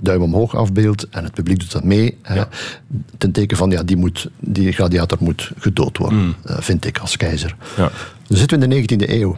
duim 0.00 0.22
omhoog 0.22 0.56
afbeeldt 0.56 1.08
en 1.08 1.24
het 1.24 1.34
publiek 1.34 1.58
doet 1.58 1.72
dat 1.72 1.84
mee. 1.84 2.18
Ja. 2.28 2.48
ten 3.18 3.32
teken 3.32 3.56
van, 3.56 3.70
ja, 3.70 3.82
die, 3.82 3.96
moet, 3.96 4.30
die 4.38 4.72
gladiator 4.72 5.18
moet 5.20 5.50
gedood 5.58 5.98
worden, 5.98 6.18
mm. 6.18 6.34
Eh, 6.44 6.56
vind 6.60 6.86
ik, 6.86 6.98
als 6.98 7.16
keizer. 7.16 7.56
Ja. 7.76 7.90
Dan 8.26 8.38
zitten 8.38 8.58
we 8.58 8.64
in 8.64 8.86
de 8.86 8.96
19e 8.96 9.10
eeuw. 9.10 9.36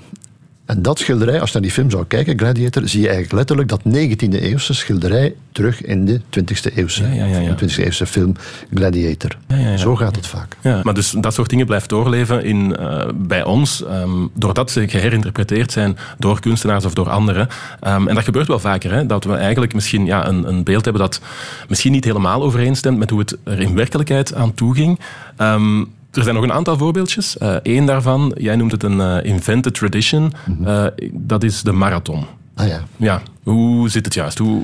En 0.65 0.83
dat 0.83 0.99
schilderij, 0.99 1.41
als 1.41 1.49
je 1.49 1.55
naar 1.55 1.63
die 1.63 1.73
film 1.73 1.91
zou 1.91 2.05
kijken, 2.07 2.39
Gladiator, 2.39 2.89
zie 2.89 3.01
je 3.01 3.09
eigenlijk 3.09 3.35
letterlijk 3.35 3.69
dat 3.69 3.81
19e 3.81 4.43
eeuwse 4.43 4.75
schilderij 4.75 5.35
terug 5.53 5.83
in 5.83 6.05
de 6.05 6.21
20e 6.21 6.75
eeuwse, 6.75 7.03
ja, 7.15 7.25
ja, 7.25 7.39
ja, 7.39 7.55
20e 7.55 7.77
eeuwse 7.77 8.07
film 8.07 8.35
Gladiator. 8.75 9.37
Zo 9.77 9.97
gaat 9.97 10.17
het 10.17 10.27
vaak. 10.27 10.57
maar 10.83 10.95
dus 10.95 11.11
dat 11.11 11.35
soort 11.35 11.51
dingen 11.51 11.67
blijft 11.67 11.89
doorleven 11.89 12.45
in, 12.45 12.77
uh, 12.81 13.05
bij 13.15 13.45
ons, 13.45 13.85
um, 13.91 14.31
doordat 14.35 14.71
ze 14.71 14.89
geherinterpreteerd 14.89 15.73
zijn 15.73 15.99
door 16.19 16.41
kunstenaars 16.41 16.85
of 16.85 16.95
door 16.95 17.11
anderen. 17.11 17.49
Um, 17.87 18.09
en 18.09 18.15
dat 18.15 18.25
gebeurt 18.25 18.49
wel 18.49 18.59
vaker, 18.59 18.93
hè, 18.93 19.07
dat 19.07 19.25
we 19.25 19.35
eigenlijk 19.35 19.75
misschien 19.75 20.07
ja, 20.07 20.29
een, 20.29 20.49
een 20.49 20.65
beeld 20.65 20.85
hebben 20.85 21.03
dat 21.03 21.21
misschien 21.69 21.93
niet 21.93 22.05
helemaal 22.05 22.43
overeenstemt 22.43 22.99
met 22.99 23.11
hoe 23.11 23.19
het 23.19 23.37
er 23.45 23.61
in 23.61 23.75
werkelijkheid 23.75 24.35
aan 24.35 24.55
toe 24.55 24.75
ging. 24.75 25.01
Um, 25.39 25.91
er 26.13 26.23
zijn 26.23 26.35
nog 26.35 26.45
een 26.45 26.53
aantal 26.53 26.79
voorbeeldjes. 26.79 27.37
Eén 27.39 27.83
uh, 27.83 27.87
daarvan, 27.87 28.35
jij 28.39 28.57
noemt 28.57 28.73
het 28.73 28.83
een 28.83 28.99
uh, 28.99 29.17
invented 29.23 29.75
tradition. 29.75 30.33
Uh, 30.61 30.87
dat 31.13 31.43
is 31.43 31.63
de 31.63 31.73
marathon. 31.73 32.25
Ah 32.55 32.67
ja. 32.67 32.83
Ja, 32.97 33.23
hoe 33.43 33.89
zit 33.89 34.05
het 34.05 34.15
juist? 34.15 34.39
Hoe, 34.39 34.63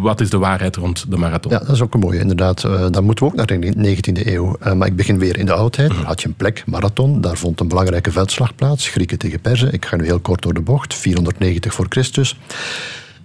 wat 0.00 0.20
is 0.20 0.30
de 0.30 0.38
waarheid 0.38 0.76
rond 0.76 1.10
de 1.10 1.16
marathon? 1.16 1.52
Ja, 1.52 1.58
dat 1.58 1.68
is 1.68 1.80
ook 1.80 1.94
een 1.94 2.00
mooie, 2.00 2.18
inderdaad. 2.18 2.64
Uh, 2.64 2.86
dan 2.90 3.04
moeten 3.04 3.24
we 3.24 3.30
ook 3.30 3.36
naar 3.36 3.46
de 3.46 3.96
19e 3.96 4.26
eeuw. 4.26 4.56
Uh, 4.66 4.72
maar 4.72 4.86
ik 4.86 4.96
begin 4.96 5.18
weer 5.18 5.38
in 5.38 5.46
de 5.46 5.52
oudheid. 5.52 5.92
Mm. 5.92 6.04
had 6.04 6.20
je 6.20 6.28
een 6.28 6.34
plek, 6.34 6.62
marathon. 6.66 7.20
Daar 7.20 7.36
vond 7.36 7.60
een 7.60 7.68
belangrijke 7.68 8.12
veldslag 8.12 8.54
plaats. 8.54 8.88
Grieken 8.88 9.18
tegen 9.18 9.40
Perzen. 9.40 9.72
Ik 9.72 9.84
ga 9.84 9.96
nu 9.96 10.04
heel 10.04 10.20
kort 10.20 10.42
door 10.42 10.54
de 10.54 10.60
bocht. 10.60 10.94
490 10.94 11.74
voor 11.74 11.86
Christus. 11.88 12.38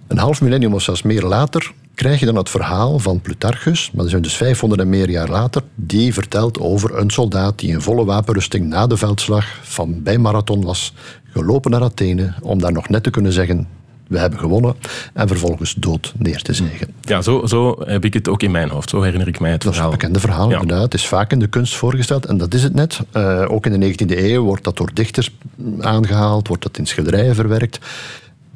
Een 0.08 0.18
half 0.18 0.42
millennium 0.42 0.74
of 0.74 0.82
zelfs 0.82 1.02
meer 1.02 1.24
later 1.24 1.74
krijg 1.96 2.20
je 2.20 2.26
dan 2.26 2.36
het 2.36 2.50
verhaal 2.50 3.00
van 3.00 3.22
Plutarchus, 3.22 3.92
maar 3.92 4.02
dat 4.02 4.10
zijn 4.10 4.22
dus 4.22 4.36
500 4.36 4.82
en 4.82 4.90
meer 4.90 5.10
jaar 5.10 5.30
later, 5.30 5.64
die 5.76 6.14
vertelt 6.14 6.60
over 6.60 6.98
een 6.98 7.10
soldaat 7.10 7.60
die 7.60 7.70
in 7.70 7.82
volle 7.82 8.06
wapenrusting 8.06 8.68
na 8.68 8.88
de 8.88 8.98
veldslag 8.98 9.60
van 9.62 10.04
bij 10.04 10.18
Marathon 10.18 10.64
was 10.64 10.94
gelopen 11.24 11.72
naar 11.72 11.82
Athene 11.82 12.34
om 12.42 12.60
daar 12.60 12.72
nog 12.72 12.90
net 12.90 13.04
te 13.04 13.10
kunnen 13.10 13.34
zeggen 13.34 13.68
we 14.12 14.20
hebben 14.20 14.40
gewonnen 14.40 14.76
en 15.14 15.28
vervolgens 15.28 15.74
dood 15.74 16.14
neer 16.18 16.42
te 16.42 16.54
zeggen. 16.54 16.94
Ja, 17.02 17.22
zo, 17.22 17.46
zo 17.46 17.82
heb 17.86 18.06
ik 18.06 18.14
het 18.14 18.28
ook 18.28 18.44
in 18.44 18.52
mijn 18.52 18.70
hoofd. 18.70 18.90
Zo 18.90 19.02
herinner 19.02 19.28
ik 19.28 19.40
mij 19.40 19.52
het 19.52 19.64
verhaal. 19.64 19.90
Dat 19.90 19.94
is 19.94 19.94
een 19.94 20.00
bekende 20.00 20.20
verhaal, 20.20 20.50
ja. 20.50 20.60
inderdaad. 20.60 20.84
Het 20.84 20.94
is 20.94 21.08
vaak 21.08 21.32
in 21.32 21.40
de 21.40 21.48
kunst 21.48 21.76
voorgesteld 21.76 22.26
en 22.26 22.38
dat 22.38 22.54
is 22.54 22.64
het 22.64 22.74
net. 22.74 23.00
Uh, 23.14 23.46
ook 23.48 23.66
in 23.66 23.80
de 23.80 23.94
19e 23.94 24.18
eeuw 24.18 24.44
wordt 24.44 24.64
dat 24.64 24.78
door 24.78 24.90
dichters 24.94 25.32
aangehaald, 25.80 26.48
wordt 26.48 26.64
dat 26.64 26.78
in 26.78 26.86
schilderijen 26.86 27.36
verwerkt. 27.36 27.80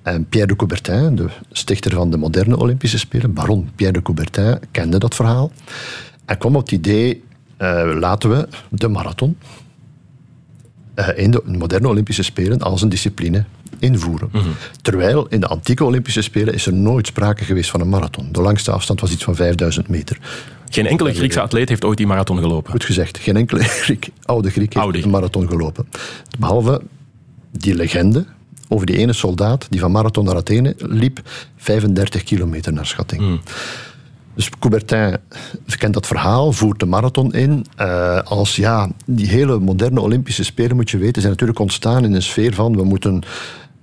En 0.06 0.26
Pierre 0.26 0.48
de 0.48 0.56
Coubertin, 0.56 1.15
de 1.15 1.28
stichter 1.52 1.91
van 1.91 2.12
de 2.12 2.18
moderne 2.18 2.58
Olympische 2.58 2.98
Spelen, 2.98 3.34
baron 3.34 3.70
Pierre 3.76 3.94
de 3.94 4.02
Coubertin, 4.02 4.60
kende 4.72 4.98
dat 4.98 5.15
verhaal. 5.15 5.52
En 6.26 6.38
kwam 6.38 6.56
op 6.56 6.62
het 6.62 6.72
idee, 6.72 7.24
uh, 7.58 7.91
laten 8.00 8.30
we 8.30 8.48
de 8.70 8.88
marathon 8.88 9.38
uh, 10.96 11.08
in 11.15 11.32
de 11.32 11.41
moderne 11.46 11.88
Olympische 11.88 12.24
Spelen 12.24 12.60
als 12.60 12.82
een 12.82 12.89
discipline 12.89 13.44
invoeren. 13.80 14.30
Mm 14.32 14.41
-hmm. 14.41 14.54
Terwijl 14.82 15.28
in 15.28 15.39
de 15.39 15.48
antieke 15.48 15.84
Olympische 15.84 16.22
Spelen 16.22 16.54
is 16.54 16.65
er 16.65 16.74
nooit 16.74 17.08
sprake 17.08 17.44
geweest 17.44 17.70
van 17.70 17.82
een 17.82 17.89
marathon. 17.89 18.28
De 18.32 18.41
langste 18.41 18.72
afstand 18.72 19.02
was 19.02 19.12
iets 19.12 19.24
van 19.24 19.36
5000 19.36 19.88
meter. 19.88 20.18
Geen 20.70 20.88
enkele 20.88 21.13
Griekse 21.13 21.41
atleet 21.41 21.70
heeft 21.70 21.86
ooit 21.86 21.98
die 21.98 22.08
marathon 22.08 22.38
gelopen. 22.38 22.72
Goed 22.72 22.86
gezegd, 22.86 23.18
geen 23.18 23.38
enkele 23.38 23.63
Griek, 23.86 24.10
oude 24.24 24.50
Griek 24.50 24.74
heeft 24.74 24.86
oude. 24.86 25.04
een 25.04 25.10
marathon 25.10 25.48
gelopen. 25.48 25.88
Behalve 26.39 26.82
die 27.52 27.76
legende 27.76 28.26
over 28.67 28.86
die 28.86 28.97
ene 28.97 29.13
soldaat 29.13 29.67
die 29.69 29.80
van 29.80 29.91
Marathon 29.91 30.25
naar 30.25 30.36
Athene 30.36 30.75
liep, 30.78 31.21
35 31.58 32.23
kilometer 32.23 32.73
naar 32.73 32.86
schatting. 32.86 33.21
Mm. 33.21 33.41
Dus 34.36 34.49
Coubertin 34.60 35.17
kent 35.78 35.93
dat 35.93 36.08
verhaal, 36.08 36.51
voert 36.51 36.80
de 36.80 36.86
marathon 36.86 37.34
in. 37.34 37.65
Uh, 37.82 38.19
als 38.21 38.56
ja, 38.56 38.89
die 39.06 39.28
hele 39.28 39.60
moderne 39.60 40.01
Olympische 40.01 40.43
Spelen, 40.43 40.75
moet 40.75 40.89
je 40.89 40.97
weten, 40.97 41.21
zijn 41.21 41.32
natuurlijk 41.32 41.60
ontstaan 41.60 42.04
in 42.04 42.13
een 42.13 42.21
sfeer 42.21 42.54
van 42.54 42.75
we 42.75 42.84
moeten 42.84 43.23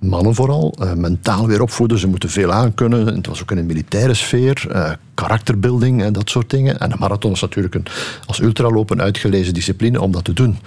mannen 0.03 0.35
vooral, 0.35 0.75
uh, 0.81 0.93
mentaal 0.93 1.47
weer 1.47 1.61
opvoeden. 1.61 1.99
Ze 1.99 2.07
moeten 2.07 2.29
veel 2.29 2.51
aankunnen. 2.51 3.05
Het 3.05 3.27
was 3.27 3.41
ook 3.41 3.51
in 3.51 3.57
een 3.57 3.65
militaire 3.65 4.13
sfeer, 4.13 4.65
uh, 4.71 4.91
karakterbuilding 5.13 6.03
en 6.03 6.13
dat 6.13 6.29
soort 6.29 6.49
dingen. 6.49 6.79
En 6.79 6.89
de 6.89 6.95
marathon 6.99 7.31
is 7.31 7.41
natuurlijk 7.41 7.75
een, 7.75 7.85
als 8.25 8.41
ultralopen 8.41 9.01
uitgelezen 9.01 9.53
discipline 9.53 10.01
om 10.01 10.11
dat 10.11 10.23
te 10.23 10.33
doen. 10.33 10.57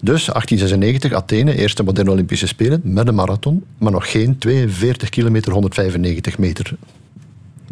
Dus 0.00 0.24
1896, 0.24 1.12
Athene, 1.12 1.56
eerste 1.56 1.82
moderne 1.82 2.10
Olympische 2.10 2.46
Spelen 2.46 2.80
met 2.84 3.08
een 3.08 3.14
marathon, 3.14 3.64
maar 3.78 3.92
nog 3.92 4.10
geen 4.10 4.38
42 4.38 5.08
kilometer, 5.08 5.52
195 5.52 6.38
meter. 6.38 6.74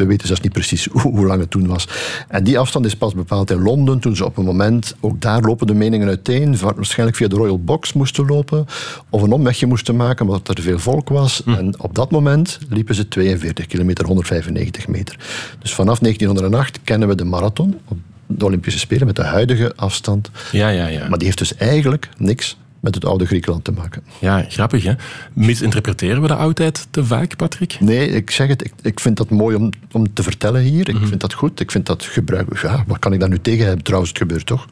We 0.00 0.06
weten 0.06 0.26
zelfs 0.26 0.42
niet 0.42 0.52
precies 0.52 0.88
hoe, 1.02 1.26
lang 1.26 1.40
het 1.40 1.50
toen 1.50 1.66
was. 1.66 1.88
En 2.28 2.44
die 2.44 2.58
afstand 2.58 2.86
is 2.86 2.96
pas 2.96 3.14
bepaald 3.14 3.50
in 3.50 3.62
Londen, 3.62 3.98
toen 3.98 4.16
ze 4.16 4.24
op 4.24 4.36
een 4.36 4.44
moment, 4.44 4.94
ook 5.00 5.20
daar 5.20 5.42
lopen 5.42 5.66
de 5.66 5.74
meningen 5.74 6.08
uiteen, 6.08 6.58
waarschijnlijk 6.58 7.18
via 7.18 7.28
de 7.28 7.36
Royal 7.36 7.58
Box 7.58 7.92
moesten 7.92 8.26
lopen, 8.26 8.66
of 9.10 9.22
een 9.22 9.32
omwegje 9.32 9.66
moesten 9.66 9.96
maken, 9.96 10.26
omdat 10.26 10.48
er 10.48 10.62
veel 10.62 10.78
volk 10.78 11.08
was. 11.08 11.42
Hm. 11.44 11.50
En 11.50 11.80
op 11.80 11.94
dat 11.94 12.10
moment 12.10 12.58
liepen 12.68 12.94
ze 12.94 13.08
42 13.08 13.66
kilometer, 13.66 14.06
195 14.06 14.88
meter. 14.88 15.16
Dus 15.58 15.74
vanaf 15.74 15.98
1908 15.98 16.80
kennen 16.84 17.08
we 17.08 17.14
de 17.14 17.24
marathon, 17.24 17.78
de 18.26 18.44
Olympische 18.44 18.78
Spelen, 18.78 19.06
met 19.06 19.16
de 19.16 19.24
huidige 19.24 19.72
afstand. 19.76 20.30
Ja, 20.52 20.68
ja, 20.68 20.86
ja. 20.86 21.08
Maar 21.08 21.18
die 21.18 21.26
heeft 21.26 21.38
dus 21.38 21.56
eigenlijk 21.56 22.08
niks 22.16 22.56
met 22.80 22.94
het 22.94 23.04
oude 23.04 23.26
Griekenland 23.26 23.64
te 23.64 23.72
maken. 23.72 24.02
Ja, 24.18 24.44
grappig 24.48 24.84
hè. 24.84 24.92
Misinterpreteren 25.32 26.22
we 26.22 26.26
de 26.26 26.34
oudheid 26.34 26.86
te 26.90 27.04
vaak, 27.04 27.36
Patrick? 27.36 27.76
Nee, 27.80 28.08
ik 28.08 28.30
zeg 28.30 28.48
het, 28.48 28.64
ik, 28.64 28.72
ik 28.82 29.00
vind 29.00 29.16
dat 29.16 29.30
mooi 29.30 29.56
om, 29.56 29.70
om 29.92 30.12
te 30.12 30.22
vertellen 30.22 30.62
hier. 30.62 30.88
Ik 30.88 30.94
mhm. 30.94 31.06
vind 31.06 31.20
dat 31.20 31.32
goed. 31.32 31.60
Ik 31.60 31.70
vind 31.70 31.86
dat 31.86 32.04
gebruik. 32.04 32.60
Ja, 32.62 32.84
wat 32.86 32.98
kan 32.98 33.12
ik 33.12 33.20
daar 33.20 33.28
nu 33.28 33.40
tegen 33.40 33.66
hebben? 33.66 33.84
Trouwens, 33.84 34.10
het 34.10 34.20
gebeurt 34.20 34.46
toch? 34.46 34.66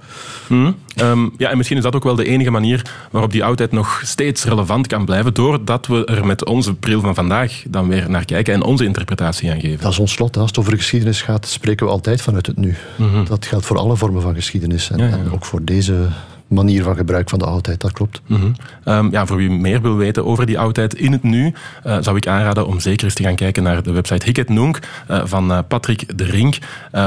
Mm 0.49 0.77
ja, 1.37 1.51
en 1.51 1.57
misschien 1.57 1.77
is 1.77 1.83
dat 1.83 1.95
ook 1.95 2.05
wel 2.05 2.15
de 2.15 2.25
enige 2.25 2.51
manier 2.51 2.83
waarop 3.11 3.33
die 3.33 3.45
oudheid 3.45 3.73
nog 3.73 4.01
steeds 4.05 4.45
relevant 4.45 4.87
kan 4.87 5.05
blijven, 5.05 5.35
doordat 5.35 5.87
we 5.87 6.05
er 6.05 6.27
met 6.27 6.45
onze 6.45 6.75
bril 6.75 7.01
van 7.01 7.15
vandaag 7.15 7.63
dan 7.69 7.89
weer 7.89 8.11
naar 8.11 8.25
kijken 8.25 8.55
en 8.55 8.63
onze 8.63 8.85
interpretatie 8.85 9.51
aan 9.51 9.61
geven. 9.61 9.81
Dat 9.81 9.93
is 9.93 9.99
ons 9.99 10.13
slot. 10.13 10.37
Als 10.37 10.47
het 10.47 10.59
over 10.59 10.77
geschiedenis 10.77 11.23
gaat, 11.23 11.47
spreken 11.47 11.87
we 11.87 11.93
altijd 11.93 12.23
vanuit 12.23 12.47
het 12.47 12.57
nu. 12.57 12.75
Mhm. 12.97 13.25
Dat 13.25 13.47
geldt 13.47 13.67
voor 13.67 13.79
alle 13.79 13.97
vormen 13.97 14.23
van 14.23 14.35
geschiedenis 14.35 14.91
en, 14.91 15.01
en 15.01 15.33
ook 15.33 15.45
voor 15.45 15.65
deze 15.65 16.09
manier 16.49 16.83
van 16.83 16.97
gebruik 16.97 17.29
van 17.29 17.39
de 17.39 17.45
oudheid, 17.45 17.81
dat 17.81 17.93
klopt. 17.93 18.21
Mm 18.27 18.55
-hmm. 18.85 19.11
ja, 19.11 19.27
voor 19.27 19.37
wie 19.37 19.51
meer 19.51 19.83
wil 19.83 19.97
weten 19.97 20.25
over 20.25 20.47
die 20.47 20.59
oudheid 20.59 20.95
in 20.95 21.13
het 21.13 21.23
nu, 21.23 21.55
uh, 21.87 21.97
zou 22.01 22.17
ik 22.17 22.27
aanraden 22.27 22.67
om 22.67 22.81
zeker 22.81 23.05
eens 23.05 23.15
te 23.15 23.23
gaan 23.23 23.35
kijken 23.35 23.63
naar 23.63 23.83
de 23.83 23.93
website 23.93 24.25
Hiket 24.25 24.49
Nunc 24.49 24.79
uh, 25.11 25.21
van 25.25 25.65
Patrick 25.69 26.19
de 26.19 26.25
Rink. 26.25 26.59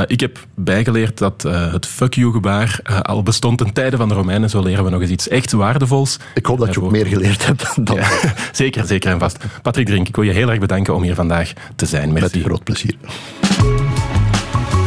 ik 0.08 0.20
heb 0.20 0.48
bijgeleerd 0.56 1.18
dat 1.18 1.42
het 1.72 1.86
fuck 1.86 2.14
you 2.14 2.32
gebaar 2.32 2.80
al 3.02 3.24
bestond 3.24 3.58
ten 3.58 3.74
tijde 3.74 3.98
van 3.98 4.08
de 4.08 4.14
Romeinen. 4.14 4.50
Zo 4.50 4.62
leren 4.62 4.84
we 4.84 4.90
nog 4.90 5.02
eens 5.02 5.10
iets 5.10 5.28
echt 5.28 5.52
waardevols. 5.52 6.20
Ik 6.34 6.46
hoop 6.46 6.60
dat 6.60 6.74
je 6.74 6.82
ook 6.82 6.92
meer 6.92 7.06
geleerd 7.06 7.46
hebt 7.46 7.76
dan 7.88 7.96
ja, 7.96 8.10
Zeker, 8.52 8.86
zeker 8.86 9.12
en 9.12 9.20
vast. 9.20 9.38
Patrick 9.62 9.86
de 9.86 9.92
Rink, 9.92 10.08
ik 10.08 10.16
wil 10.16 10.26
je 10.26 10.32
heel 10.32 10.50
erg 10.50 10.60
bedanken 10.60 10.96
om 10.96 11.04
hier 11.04 11.16
vandaag 11.16 11.54
te 11.76 11.86
zijn. 11.86 12.14
Merci. 12.14 12.38
Met 12.38 12.46
groot 12.46 12.64
plezier. 12.64 12.96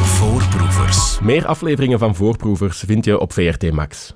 Voorproevers. 0.02 1.18
Meer 1.22 1.46
afleveringen 1.46 1.98
van 1.98 2.14
Voorproevers 2.14 2.82
vind 2.86 3.04
je 3.04 3.18
op 3.18 3.32
VRT 3.32 3.72
Max. 3.72 4.14